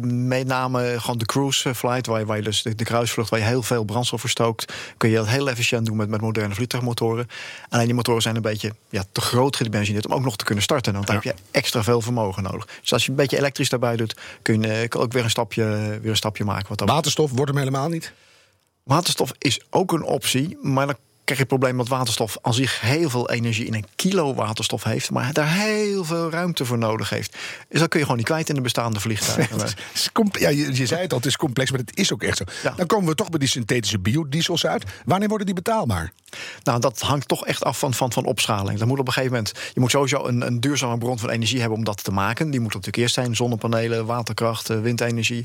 met 0.00 0.46
name 0.46 1.00
gewoon 1.00 1.18
de 1.18 1.26
cruise 1.26 1.74
flight, 1.74 2.06
waar 2.06 2.18
je, 2.18 2.26
waar 2.26 2.36
je 2.36 2.42
dus 2.42 2.62
de, 2.62 2.74
de 2.74 2.84
kruisvlucht, 2.84 3.30
waar 3.30 3.38
je 3.38 3.44
heel 3.44 3.62
veel 3.62 3.84
brandstof 3.84 4.20
verstookt, 4.20 4.72
kun 4.96 5.10
je 5.10 5.16
dat 5.16 5.28
heel 5.28 5.50
efficiënt 5.50 5.86
doen 5.86 5.96
met, 5.96 6.08
met 6.08 6.20
moderne 6.20 6.54
vliegtuigmotoren. 6.54 7.28
Alleen 7.68 7.86
die 7.86 7.94
motoren 7.94 8.22
zijn 8.22 8.36
een 8.36 8.42
beetje 8.42 8.74
ja, 8.90 9.04
te 9.12 9.20
groot 9.20 9.56
gedimensioneerd 9.56 10.06
om 10.06 10.12
ook 10.12 10.24
nog 10.24 10.36
te 10.36 10.44
kunnen 10.44 10.64
starten. 10.64 10.92
Want 10.92 11.06
dan 11.06 11.14
heb 11.14 11.24
je 11.24 11.34
extra 11.50 11.82
veel 11.82 12.00
vermogen 12.00 12.42
nodig. 12.42 12.66
Dus 12.80 12.92
als 12.92 13.04
je 13.04 13.10
een 13.10 13.16
beetje 13.16 13.38
elektrisch 13.38 13.68
daarbij 13.68 13.96
doet, 13.96 14.16
kun 14.42 14.62
je 14.62 14.68
eh, 14.68 15.00
ook 15.00 15.12
weer 15.12 15.24
een 15.24 15.30
stapje, 15.30 15.64
weer 16.02 16.10
een 16.10 16.16
stapje 16.16 16.44
maken. 16.44 16.68
Wat 16.68 16.88
Waterstof 16.88 17.30
wordt 17.30 17.50
hem 17.50 17.58
helemaal 17.58 17.88
niet. 17.88 18.12
Waterstof 18.82 19.32
is 19.38 19.60
ook 19.70 19.92
een 19.92 20.02
optie, 20.02 20.58
maar 20.62 20.86
dan 20.86 20.96
krijg 21.24 21.40
je 21.40 21.46
het 21.46 21.60
probleem 21.60 21.76
dat 21.76 21.88
waterstof 21.88 22.36
aan 22.40 22.54
zich 22.54 22.80
heel 22.80 23.10
veel 23.10 23.30
energie 23.30 23.66
in 23.66 23.74
een 23.74 23.86
kilo 23.96 24.34
waterstof 24.34 24.82
heeft, 24.82 25.10
maar 25.10 25.32
daar 25.32 25.52
heel 25.52 26.04
veel 26.04 26.30
ruimte 26.30 26.64
voor 26.64 26.78
nodig 26.78 27.10
heeft. 27.10 27.36
Dus 27.68 27.80
dat 27.80 27.88
kun 27.88 27.98
je 27.98 28.04
gewoon 28.04 28.20
niet 28.20 28.28
kwijt 28.28 28.48
in 28.48 28.54
de 28.54 28.60
bestaande 28.60 29.00
vliegtuigen. 29.00 29.60
Het 29.60 29.76
is 29.94 30.12
com- 30.12 30.30
ja, 30.32 30.48
je, 30.48 30.74
je 30.76 30.86
zei 30.86 31.00
het 31.00 31.12
al, 31.12 31.18
het 31.18 31.26
is 31.26 31.36
complex, 31.36 31.70
maar 31.70 31.80
het 31.80 31.98
is 31.98 32.12
ook 32.12 32.22
echt 32.22 32.36
zo. 32.36 32.44
Ja. 32.62 32.74
Dan 32.76 32.86
komen 32.86 33.08
we 33.08 33.14
toch 33.14 33.30
bij 33.30 33.38
die 33.38 33.48
synthetische 33.48 33.98
biodiesels 33.98 34.66
uit. 34.66 34.84
Wanneer 35.04 35.28
worden 35.28 35.46
die 35.46 35.54
betaalbaar? 35.54 36.12
Nou, 36.62 36.80
dat 36.80 37.00
hangt 37.00 37.28
toch 37.28 37.46
echt 37.46 37.64
af 37.64 37.78
van, 37.78 37.94
van, 37.94 38.12
van 38.12 38.24
opschaling. 38.24 38.78
Dat 38.78 38.88
moet 38.88 38.98
op 38.98 39.06
een 39.06 39.12
gegeven 39.12 39.34
moment. 39.36 39.58
Je 39.74 39.80
moet 39.80 39.90
sowieso 39.90 40.26
een, 40.26 40.46
een 40.46 40.60
duurzame 40.60 40.98
bron 40.98 41.18
van 41.18 41.30
energie 41.30 41.60
hebben 41.60 41.78
om 41.78 41.84
dat 41.84 42.04
te 42.04 42.12
maken. 42.12 42.50
Die 42.50 42.60
moet 42.60 42.74
natuurlijk 42.74 43.02
eerst 43.02 43.14
zijn: 43.14 43.36
zonnepanelen, 43.36 44.06
waterkracht, 44.06 44.70
eh, 44.70 44.80
windenergie. 44.80 45.44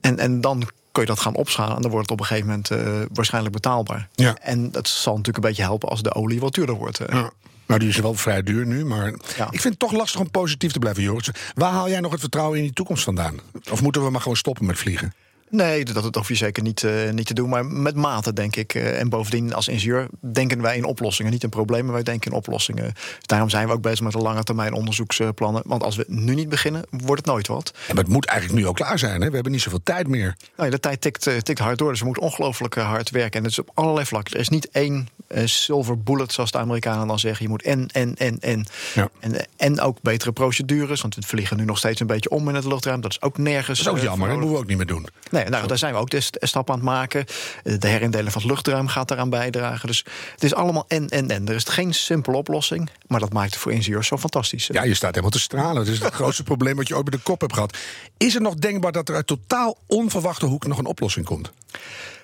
En, 0.00 0.18
en 0.18 0.40
dan 0.40 0.68
kun 0.94 1.02
je 1.02 1.08
dat 1.08 1.20
gaan 1.20 1.34
opschalen. 1.34 1.76
En 1.76 1.82
dan 1.82 1.90
wordt 1.90 2.10
het 2.10 2.18
op 2.18 2.20
een 2.24 2.26
gegeven 2.36 2.48
moment 2.48 2.70
eh, 2.70 3.00
waarschijnlijk 3.12 3.54
betaalbaar. 3.54 4.08
Ja. 4.14 4.36
En 4.40 4.70
dat 4.70 4.88
zal 4.88 5.16
natuurlijk 5.16 5.44
een 5.44 5.50
beetje 5.50 5.62
helpen 5.68 5.88
als 5.88 6.02
de 6.02 6.14
olie 6.14 6.40
wat 6.40 6.54
duurder 6.54 6.74
wordt. 6.74 7.00
eh. 7.00 7.14
Ja. 7.14 7.30
Nou, 7.66 7.80
die 7.80 7.88
is 7.88 7.96
wel 7.98 8.14
vrij 8.14 8.42
duur 8.42 8.66
nu, 8.66 8.84
maar 8.84 9.06
Ja. 9.36 9.44
ik 9.50 9.60
vind 9.60 9.64
het 9.64 9.78
toch 9.78 9.92
lastig 9.92 10.20
om 10.20 10.30
positief 10.30 10.72
te 10.72 10.78
blijven, 10.78 11.02
Joris. 11.02 11.30
Waar 11.54 11.70
haal 11.72 11.88
jij 11.88 12.00
nog 12.00 12.10
het 12.12 12.20
vertrouwen 12.20 12.56
in 12.58 12.64
die 12.64 12.72
toekomst 12.72 13.04
vandaan? 13.04 13.40
Of 13.70 13.82
moeten 13.82 14.04
we 14.04 14.10
maar 14.10 14.20
gewoon 14.20 14.36
stoppen 14.36 14.66
met 14.66 14.78
vliegen? 14.78 15.14
Nee, 15.54 15.84
dat, 15.84 16.02
dat 16.02 16.14
hoef 16.14 16.28
je 16.28 16.34
zeker 16.34 16.62
niet, 16.62 16.82
eh, 16.82 17.10
niet 17.10 17.26
te 17.26 17.34
doen. 17.34 17.48
Maar 17.48 17.66
met 17.66 17.94
mate, 17.94 18.32
denk 18.32 18.56
ik. 18.56 18.74
Eh, 18.74 19.00
en 19.00 19.08
bovendien, 19.08 19.54
als 19.54 19.68
ingenieur 19.68 20.08
denken 20.20 20.62
wij 20.62 20.76
in 20.76 20.84
oplossingen. 20.84 21.32
Niet 21.32 21.42
in 21.42 21.48
problemen, 21.48 21.92
wij 21.92 22.02
denken 22.02 22.30
in 22.30 22.36
oplossingen. 22.36 22.84
Dus 22.94 23.26
daarom 23.26 23.48
zijn 23.48 23.66
we 23.66 23.72
ook 23.72 23.82
bezig 23.82 24.00
met 24.00 24.12
de 24.12 24.18
lange 24.18 24.42
termijn 24.42 24.72
onderzoeksplannen. 24.72 25.62
Want 25.66 25.82
als 25.82 25.96
we 25.96 26.04
nu 26.08 26.34
niet 26.34 26.48
beginnen, 26.48 26.82
wordt 26.90 27.22
het 27.22 27.30
nooit 27.30 27.46
wat. 27.46 27.74
En 27.88 27.96
het 27.96 28.08
moet 28.08 28.26
eigenlijk 28.26 28.60
nu 28.60 28.66
al 28.66 28.72
klaar 28.72 28.98
zijn. 28.98 29.20
Hè? 29.20 29.28
We 29.28 29.34
hebben 29.34 29.52
niet 29.52 29.62
zoveel 29.62 29.82
tijd 29.82 30.08
meer. 30.08 30.36
Nou, 30.56 30.68
ja, 30.68 30.74
de 30.74 30.80
tijd 30.80 31.00
tikt, 31.00 31.26
eh, 31.26 31.36
tikt 31.36 31.58
hard 31.58 31.78
door, 31.78 31.90
dus 31.90 32.00
we 32.00 32.06
moeten 32.06 32.22
ongelooflijk 32.22 32.74
hard 32.74 33.10
werken. 33.10 33.36
En 33.36 33.42
dat 33.42 33.52
is 33.52 33.58
op 33.58 33.70
allerlei 33.74 34.06
vlakken. 34.06 34.34
Er 34.34 34.40
is 34.40 34.48
niet 34.48 34.68
één 34.70 35.08
silver 35.44 36.02
bullet, 36.02 36.32
zoals 36.32 36.50
de 36.50 36.58
Amerikanen 36.58 37.06
dan 37.06 37.18
zeggen. 37.18 37.44
Je 37.44 37.50
moet 37.50 37.62
en, 37.62 37.88
en, 37.92 38.14
en, 38.16 38.38
en. 38.40 38.66
Ja. 38.94 39.08
En, 39.20 39.46
en 39.56 39.80
ook 39.80 39.98
betere 40.02 40.32
procedures, 40.32 41.00
want 41.00 41.14
we 41.14 41.22
vliegen 41.22 41.56
nu 41.56 41.64
nog 41.64 41.78
steeds 41.78 42.00
een 42.00 42.06
beetje 42.06 42.30
om 42.30 42.48
in 42.48 42.54
het 42.54 42.64
luchtruim. 42.64 43.00
Dat 43.00 43.10
is 43.10 43.22
ook 43.22 43.38
nergens. 43.38 43.82
Dat 43.82 43.94
is 43.94 44.00
ook 44.00 44.06
jammer, 44.06 44.28
dat 44.28 44.36
moeten 44.36 44.54
we 44.54 44.62
ook 44.62 44.68
niet 44.68 44.76
meer 44.76 44.86
doen. 44.86 45.06
Nee, 45.30 45.43
nou, 45.48 45.66
daar 45.66 45.78
zijn 45.78 45.92
we 45.92 45.98
ook 45.98 46.10
de 46.10 46.20
st- 46.20 46.36
stap 46.40 46.70
aan 46.70 46.76
het 46.76 46.84
maken. 46.84 47.24
De 47.62 47.88
herindeling 47.88 48.32
van 48.32 48.42
het 48.42 48.50
luchtruim 48.50 48.88
gaat 48.88 49.08
daaraan 49.08 49.30
bijdragen. 49.30 49.86
Dus 49.86 50.04
het 50.32 50.44
is 50.44 50.54
allemaal 50.54 50.84
en, 50.88 51.08
en, 51.08 51.30
en. 51.30 51.48
Er 51.48 51.54
is 51.54 51.64
geen 51.64 51.94
simpele 51.94 52.36
oplossing, 52.36 52.90
maar 53.06 53.20
dat 53.20 53.32
maakt 53.32 53.50
het 53.50 53.62
voor 53.62 53.72
ingenieurs 53.72 54.06
zo 54.06 54.18
fantastisch. 54.18 54.66
Ja, 54.66 54.84
je 54.84 54.94
staat 54.94 55.10
helemaal 55.10 55.30
te 55.30 55.40
stralen. 55.40 55.74
Dat 55.74 55.86
is 55.86 56.00
het 56.00 56.14
grootste 56.20 56.42
probleem 56.42 56.76
wat 56.76 56.88
je 56.88 56.94
ooit 56.94 57.04
bij 57.04 57.18
de 57.18 57.24
kop 57.24 57.40
hebt 57.40 57.52
gehad. 57.52 57.76
Is 58.16 58.34
het 58.34 58.42
nog 58.42 58.54
denkbaar 58.54 58.92
dat 58.92 59.08
er 59.08 59.14
uit 59.14 59.26
totaal 59.26 59.76
onverwachte 59.86 60.46
hoek 60.46 60.66
nog 60.66 60.78
een 60.78 60.86
oplossing 60.86 61.26
komt? 61.26 61.52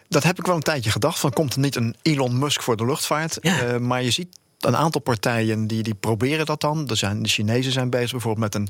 Dat 0.08 0.22
heb 0.22 0.38
ik 0.38 0.46
wel 0.46 0.56
een 0.56 0.62
tijdje 0.62 0.90
gedacht. 0.90 1.18
Van 1.18 1.32
komt 1.32 1.54
er 1.54 1.60
niet 1.60 1.76
een 1.76 1.96
Elon 2.02 2.38
Musk 2.38 2.62
voor 2.62 2.76
de 2.76 2.86
luchtvaart? 2.86 3.38
Ja. 3.40 3.60
Eh, 3.60 3.78
maar 3.78 4.02
je 4.02 4.10
ziet 4.10 4.38
een 4.60 4.76
aantal 4.76 5.00
partijen 5.00 5.66
die, 5.66 5.82
die 5.82 5.94
proberen 5.94 6.46
dat 6.46 6.60
dan. 6.60 6.88
Er 6.88 6.96
zijn, 6.96 7.22
de 7.22 7.28
Chinezen 7.28 7.72
zijn 7.72 7.90
bezig 7.90 8.10
bijvoorbeeld 8.10 8.52
met 8.52 8.54
een, 8.54 8.68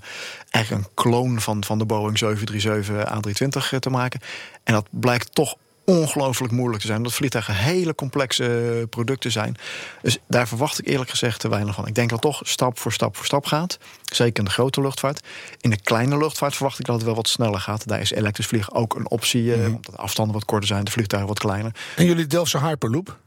eigenlijk 0.51 0.85
een 0.85 0.95
kloon 0.95 1.41
van, 1.41 1.65
van 1.65 1.79
de 1.79 1.87
Boeing 1.87 2.19
737 2.19 3.75
A320 3.75 3.79
te 3.79 3.91
maken. 3.91 4.21
En 4.65 4.73
dat 4.75 4.87
blijkt 4.91 5.35
toch 5.35 5.55
ongelooflijk 5.85 6.53
moeilijk 6.53 6.81
te 6.81 6.87
zijn. 6.87 6.99
Omdat 6.99 7.13
vliegtuigen 7.15 7.55
hele 7.55 7.95
complexe 7.95 8.87
producten 8.91 9.31
zijn. 9.33 9.57
Dus 10.03 10.19
daar 10.29 10.49
verwacht 10.49 10.79
ik 10.79 10.89
eerlijk 10.89 11.11
gezegd 11.11 11.41
te 11.41 11.49
weinig 11.49 11.75
van. 11.75 11.87
Ik 11.87 11.95
denk 11.95 12.11
dat 12.11 12.23
het 12.23 12.33
toch 12.33 12.49
stap 12.49 12.79
voor 12.79 12.93
stap 12.93 13.17
voor 13.17 13.25
stap 13.25 13.47
gaat. 13.47 13.79
Zeker 14.13 14.39
in 14.39 14.45
de 14.45 14.51
grote 14.51 14.81
luchtvaart. 14.81 15.27
In 15.61 15.71
de 15.71 15.81
kleine 15.81 16.19
luchtvaart 16.19 16.55
verwacht 16.55 16.79
ik 16.79 16.85
dat 16.87 16.95
het 16.95 17.05
wel 17.05 17.15
wat 17.15 17.29
sneller 17.29 17.61
gaat. 17.61 17.89
Daar 17.89 18.01
is 18.01 18.11
elektrisch 18.11 18.47
vliegen 18.47 18.75
ook 18.75 18.95
een 18.95 19.11
optie. 19.11 19.55
eh, 19.55 19.65
Omdat 19.67 19.85
de 19.85 19.97
afstanden 19.97 20.35
wat 20.35 20.45
korter 20.45 20.69
zijn, 20.69 20.85
de 20.85 20.91
vliegtuigen 20.91 21.29
wat 21.31 21.39
kleiner. 21.41 21.75
En 21.97 22.05
jullie 22.05 22.27
Delftse 22.27 22.59
Hyperloop? 22.59 23.19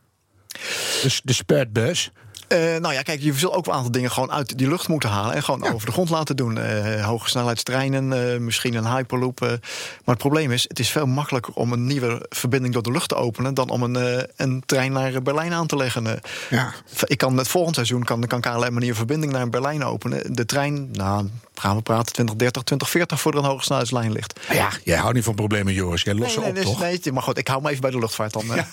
Dus 1.02 1.22
de 1.24 1.34
Spadbus. 1.34 2.12
Eh, 2.48 2.60
nou 2.60 2.94
ja, 2.94 3.02
kijk, 3.02 3.22
je 3.22 3.34
zult 3.34 3.54
ook 3.54 3.68
een 3.68 3.74
aantal 3.74 3.92
dingen 3.92 4.12
gewoon 4.12 4.32
uit 4.32 4.58
die 4.58 4.68
lucht 4.68 4.88
moeten 4.88 5.10
halen. 5.10 5.36
En 5.36 5.44
gewoon 5.44 5.74
over 5.74 5.86
de 5.86 5.92
grond 5.92 6.10
laten 6.10 6.36
doen. 6.36 6.58
Eh, 6.58 7.06
hoge 7.06 7.30
snelheidstreinen, 7.30 8.34
eh, 8.34 8.40
misschien 8.40 8.74
een 8.74 8.88
hyperloop. 8.88 9.40
Maar 9.40 9.60
het 10.06 10.18
probleem 10.18 10.52
is, 10.52 10.66
het 10.68 10.80
is 10.80 10.90
veel 10.90 11.06
makkelijker 11.06 11.54
om 11.54 11.72
een 11.72 11.86
nieuwe 11.86 12.26
verbinding 12.30 12.74
door 12.74 12.84
de 12.84 12.92
lucht 12.92 13.10
te 13.10 13.16
openen. 13.16 13.54
dan 13.54 13.70
om 13.70 13.84
een, 13.84 14.28
een 14.36 14.64
trein 14.66 14.92
naar 14.92 15.22
Berlijn 15.22 15.54
aan 15.54 15.68
te 15.68 15.76
leggen. 15.76 16.22
Ja. 16.50 16.74
Ik 17.06 17.18
kan 17.18 17.38
het 17.38 17.48
volgend 17.48 17.76
seizoen 17.76 18.04
kan, 18.04 18.28
kan 18.28 18.42
KLM 18.42 18.64
een 18.64 18.78
nieuwe 18.78 18.96
verbinding 18.96 19.32
naar 19.32 19.50
Berlijn 19.50 19.84
openen. 19.84 20.36
De 20.36 20.46
trein, 20.46 20.90
nou, 20.92 21.30
gaan 21.56 21.76
we 21.76 21.82
praten 21.82 22.14
2030, 22.14 22.64
2040 22.64 23.22
voor 23.22 23.32
er 23.32 23.38
een 23.38 23.44
hoge 23.50 23.64
snelheidslijn 23.64 24.12
ligt. 24.12 24.40
Ja, 24.52 24.70
jij 24.84 24.98
houdt 24.98 25.16
niet 25.16 25.24
van 25.24 25.36
problemen, 25.36 25.74
Joris. 25.74 26.02
Jij 26.02 26.14
lost 26.14 26.26
nee, 26.26 26.44
ze 26.44 26.50
op, 26.50 26.54
nee, 26.54 26.64
toch? 26.64 26.80
Nee, 26.80 27.14
maar 27.14 27.24
goed, 27.24 27.38
ik 27.38 27.48
hou 27.48 27.62
me 27.62 27.70
even 27.70 27.82
bij 27.82 27.92
de 27.92 28.00
luchtvaart 28.00 28.34
dan. 28.34 28.46
Ja, 28.46 28.68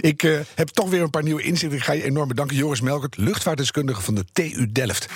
ik 0.00 0.22
uh, 0.22 0.40
heb 0.54 0.68
toch 0.68 0.88
weer 0.88 1.02
een 1.02 1.10
paar 1.10 1.22
nieuwe 1.22 1.42
inzichten. 1.42 1.78
Ik 1.78 1.84
ga 1.84 1.92
je 1.92 2.02
enorm 2.02 2.28
bedanken, 2.28 2.56
Joris 2.56 2.80
Melkert, 2.80 3.16
luchtvaartdeskundige 3.16 4.02
van 4.02 4.14
de 4.14 4.24
TU 4.32 4.72
Delft. 4.72 5.08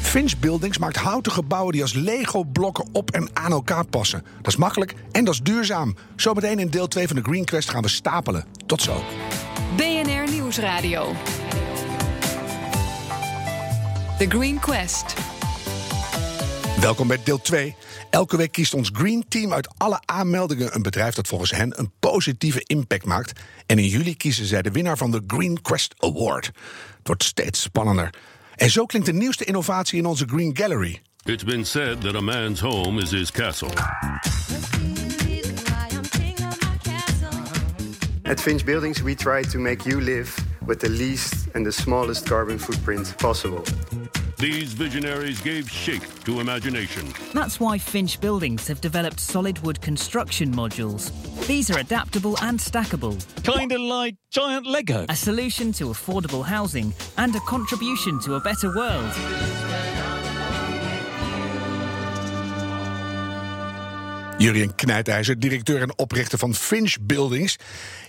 Finch 0.00 0.38
Buildings 0.38 0.78
maakt 0.78 0.96
houten 0.96 1.32
gebouwen 1.32 1.72
die 1.72 1.82
als 1.82 1.92
Lego-blokken 1.92 2.88
op 2.92 3.10
en 3.10 3.28
aan 3.32 3.52
elkaar 3.52 3.84
passen. 3.84 4.24
Dat 4.36 4.46
is 4.46 4.56
makkelijk 4.56 4.94
en 5.12 5.24
dat 5.24 5.34
is 5.34 5.40
duurzaam. 5.40 5.96
Zometeen 6.16 6.58
in 6.58 6.70
deel 6.70 6.88
2 6.88 7.06
van 7.06 7.16
de 7.16 7.22
Green 7.22 7.44
Quest 7.44 7.70
gaan 7.70 7.82
we 7.82 7.88
stapelen. 7.88 8.44
Tot 8.66 8.82
zo. 8.82 9.02
BNR 9.76 10.30
Nieuwsradio. 10.30 11.12
The 14.18 14.26
Green 14.28 14.58
Quest. 14.58 15.23
Welkom 16.84 17.08
bij 17.08 17.20
deel 17.24 17.40
2. 17.40 17.76
Elke 18.10 18.36
week 18.36 18.52
kiest 18.52 18.74
ons 18.74 18.90
Green 18.92 19.24
Team 19.28 19.52
uit 19.52 19.68
alle 19.76 20.00
aanmeldingen 20.04 20.74
een 20.74 20.82
bedrijf 20.82 21.14
dat 21.14 21.28
volgens 21.28 21.50
hen 21.50 21.78
een 21.78 21.92
positieve 21.98 22.60
impact 22.66 23.04
maakt. 23.04 23.40
En 23.66 23.78
in 23.78 23.86
juli 23.86 24.16
kiezen 24.16 24.46
zij 24.46 24.62
de 24.62 24.70
winnaar 24.70 24.96
van 24.96 25.10
de 25.10 25.22
Green 25.26 25.62
Quest 25.62 25.94
Award. 25.98 26.46
Het 26.46 26.54
wordt 27.02 27.24
steeds 27.24 27.60
spannender. 27.60 28.14
En 28.54 28.70
zo 28.70 28.86
klinkt 28.86 29.08
de 29.08 29.14
nieuwste 29.14 29.44
innovatie 29.44 29.98
in 29.98 30.06
onze 30.06 30.24
Green 30.26 30.56
Gallery. 30.56 31.02
It's 31.24 31.44
been 31.44 31.66
said 31.66 32.00
that 32.00 32.14
a 32.14 32.20
man's 32.20 32.60
home 32.60 33.02
is 33.02 33.10
his 33.10 33.30
castle. 33.30 33.70
At 38.22 38.40
Finch 38.40 38.64
Buildings, 38.64 39.02
we 39.02 39.14
try 39.14 39.42
to 39.42 39.58
make 39.58 39.88
you 39.88 40.02
live 40.02 40.34
with 40.66 40.78
the 40.78 40.90
least 40.90 41.34
and 41.52 41.64
the 41.64 41.72
smallest 41.72 42.24
carbon 42.24 42.60
footprint 42.60 43.14
possible. 43.16 43.62
These 44.38 44.72
visionaries 44.72 45.40
gave 45.40 45.70
shape 45.70 46.02
to 46.24 46.40
imagination. 46.40 47.12
That's 47.32 47.60
why 47.60 47.78
Finch 47.78 48.20
Buildings 48.20 48.66
have 48.68 48.80
developed 48.80 49.20
solid 49.20 49.58
wood 49.60 49.80
construction 49.80 50.52
modules. 50.52 51.12
These 51.46 51.70
are 51.70 51.78
adaptable 51.78 52.36
and 52.42 52.58
stackable. 52.58 53.16
Kinda 53.42 53.78
like 53.78 54.16
giant 54.30 54.66
Lego. 54.66 55.06
A 55.08 55.16
solution 55.16 55.72
to 55.72 55.86
affordable 55.86 56.44
housing 56.44 56.92
and 57.16 57.34
a 57.36 57.40
contribution 57.40 58.20
to 58.22 58.34
a 58.34 58.40
better 58.40 58.74
world. 58.74 59.73
Jurien 64.44 64.74
Knijtijzer, 64.74 65.38
directeur 65.38 65.82
en 65.82 65.98
oprichter 65.98 66.38
van 66.38 66.54
Finch 66.54 66.96
Buildings. 67.00 67.58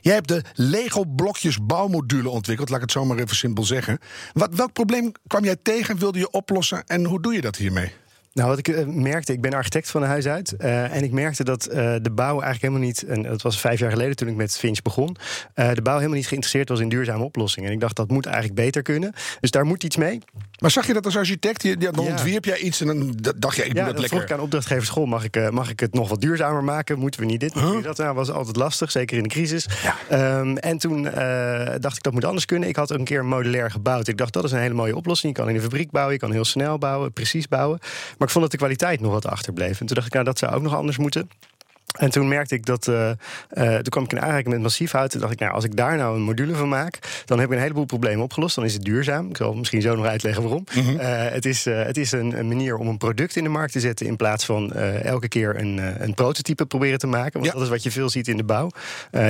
Jij 0.01 0.13
hebt 0.13 0.27
de 0.27 0.44
Lego-blokjes 0.54 1.65
bouwmodule 1.65 2.30
ontwikkeld, 2.30 2.70
laat 2.70 2.77
ik 2.77 2.84
het 2.84 2.94
zo 2.94 3.06
maar 3.06 3.18
even 3.18 3.36
simpel 3.36 3.63
zeggen. 3.63 4.00
Wat, 4.34 4.56
welk 4.56 4.74
probleem 4.74 5.12
kwam 5.27 5.44
jij 5.44 5.56
tegen, 5.62 5.98
wilde 5.98 6.20
je 6.20 6.32
oplossen 6.32 6.84
en 6.86 7.06
hoe 7.06 7.22
doe 7.22 7.34
je 7.34 7.42
dat 7.42 7.56
hiermee? 7.56 7.92
Nou, 8.36 8.50
wat 8.50 8.58
ik 8.58 8.68
uh, 8.68 8.86
merkte, 8.86 9.34
ik 9.34 9.42
ben 9.42 9.54
architect 9.54 9.92
van 9.92 10.04
huis 10.04 10.27
uit. 10.27 10.56
Uh, 10.60 10.96
en 10.96 11.04
ik 11.04 11.12
merkte 11.12 11.44
dat 11.44 11.68
uh, 11.68 11.74
de 12.01 12.12
bouw 12.12 12.42
eigenlijk 12.42 12.62
helemaal 12.62 12.82
niet. 12.82 13.04
En 13.04 13.24
dat 13.24 13.42
was 13.42 13.60
vijf 13.60 13.80
jaar 13.80 13.92
geleden 13.92 14.15
toen 14.15 14.27
ik 14.27 14.36
met 14.36 14.58
Finch 14.58 14.82
begon. 14.82 15.15
de 15.54 15.82
bouw 15.84 15.96
helemaal 15.96 16.15
niet 16.15 16.27
geïnteresseerd 16.27 16.70
was 16.70 16.80
in 16.80 16.89
duurzame 16.89 17.24
oplossingen. 17.24 17.70
En 17.70 17.75
ik 17.75 17.82
dacht 17.82 17.96
dat 17.96 18.10
moet 18.10 18.25
eigenlijk 18.25 18.56
beter 18.56 18.82
kunnen. 18.82 19.13
Dus 19.39 19.51
daar 19.51 19.65
moet 19.65 19.84
iets 19.84 19.98
mee. 19.98 20.22
Maar 20.60 20.72
zag 20.72 20.88
je 20.88 20.94
dat 20.94 21.06
als 21.06 21.18
architect? 21.18 21.63
Je, 21.63 21.77
dan 21.77 22.06
ja. 22.06 22.12
ontwierp 22.12 22.46
jij 22.46 22.58
iets 22.58 22.82
en 22.82 22.88
dan 22.88 23.15
dacht 23.38 23.56
je, 23.56 23.63
ik 23.65 23.70
doe 23.70 23.80
ja, 23.80 23.86
dat 23.86 24.00
lekker. 24.00 24.18
vroeg 24.18 24.30
ik 24.30 24.32
aan 24.32 24.44
opdrachtgeverschool, 24.44 25.06
mag 25.06 25.24
ik, 25.24 25.51
mag 25.51 25.70
ik 25.70 25.80
het 25.80 25.94
nog 25.94 26.10
wat 26.10 26.22
duurzamer 26.22 26.63
maken? 26.63 27.00
Moeten 27.00 27.20
we 27.20 27.25
niet 27.25 27.39
dit? 27.39 27.54
Huh? 27.54 27.84
Dat 27.84 27.98
nou, 27.98 28.15
was 28.15 28.32
altijd 28.32 28.56
lastig, 28.56 28.92
zeker 28.92 29.18
in 29.18 29.24
de 29.24 29.30
crisis. 29.30 29.68
Ja. 30.10 30.39
Um, 30.39 30.58
en 30.58 30.77
toen 30.77 31.04
dacht 31.80 31.98
ik 31.98 32.04
dat 32.04 32.13
moet 32.13 32.25
anders 32.25 32.46
kunnen. 32.46 32.70
Ik 32.70 32.75
had 32.75 32.89
een 32.89 33.04
keer 33.04 33.25
modulair 33.25 33.72
gebouwd. 33.72 34.08
Ik 34.08 34.18
dacht 34.18 34.34
dat 34.34 34.44
is 34.44 34.51
een 34.51 34.60
hele 34.60 34.74
mooie 34.74 34.96
oplossing. 34.96 35.36
Je 35.36 35.42
kan 35.42 35.50
in 35.50 35.56
de 35.56 35.62
fabriek 35.62 35.92
bouwen, 35.92 36.13
je 36.13 36.20
kan 36.20 36.32
heel 36.32 36.46
snel 36.46 36.77
bouwen, 36.77 37.13
precies 37.13 37.48
bouwen. 37.48 37.80
Maar 38.18 38.24
ik 38.25 38.32
vond 38.32 38.44
dat 38.44 38.51
de 38.51 38.58
kwaliteit 38.58 39.01
nog 39.01 39.12
wat 39.12 39.25
achterbleef. 39.25 39.79
En 39.79 39.86
toen 39.86 39.96
dacht 39.96 40.08
ik, 40.08 40.13
nou, 40.13 40.25
dat 40.25 40.38
zou 40.38 40.53
ook 40.53 40.62
nog 40.62 40.75
anders 40.75 40.98
moeten. 40.98 41.29
En 41.96 42.12
toen 42.12 42.27
merkte 42.27 42.56
ik 42.56 42.65
dat. 42.65 42.88
Uh, 42.88 43.10
uh, 43.54 43.74
toen 43.74 43.84
kwam 43.84 44.04
ik 44.04 44.12
in 44.12 44.22
aanraking 44.22 44.48
met 44.48 44.62
massief 44.62 44.92
hout. 44.92 45.10
Toen 45.10 45.20
dacht 45.20 45.34
ik, 45.34 45.39
nou, 45.39 45.54
als 45.54 45.63
ik 45.63 45.75
daar 45.75 45.98
nou 45.98 46.15
een 46.15 46.22
module 46.22 46.56
van 46.56 46.70
maak. 46.70 47.00
dan 47.25 47.39
heb 47.39 47.48
ik 47.48 47.56
een 47.56 47.62
heleboel 47.62 47.86
problemen 47.86 48.24
opgelost. 48.24 48.56
Dan 48.56 48.65
is 48.65 48.74
het 48.74 48.84
duurzaam. 48.84 49.30
Ik 49.30 49.38
zal 49.38 49.54
misschien 49.54 49.82
zo 49.82 49.96
nog 49.96 50.06
uitleggen 50.06 50.44
waarom. 50.44 50.65
Mm 50.75 50.84
-hmm. 50.84 50.96
uh, 50.96 51.01
het 51.08 51.46
is, 51.46 51.65
het 51.65 51.98
is 51.98 52.12
een, 52.12 52.39
een, 52.39 52.48
manier 52.48 52.77
om 52.77 52.88
een 52.88 52.98
product 52.98 53.36
in 53.36 53.44
de 53.44 53.50
markt 53.50 53.72
te 53.72 53.80
zetten. 53.80 54.06
in 54.06 54.15
plaats 54.15 54.46
van 54.46 54.74
elke 54.74 55.27
keer 55.27 55.60
een, 55.60 55.82
een 56.04 56.13
prototype 56.13 56.65
proberen 56.65 57.00
te 57.00 57.08
maken. 57.08 57.34
Want 57.34 57.46
ja. 57.46 57.51
dat 57.51 57.62
is 57.62 57.70
wat 57.70 57.84
je 57.84 57.92
veel 57.92 58.10
ziet 58.10 58.27
in 58.27 58.38
de 58.38 58.44
bouw. 58.44 58.70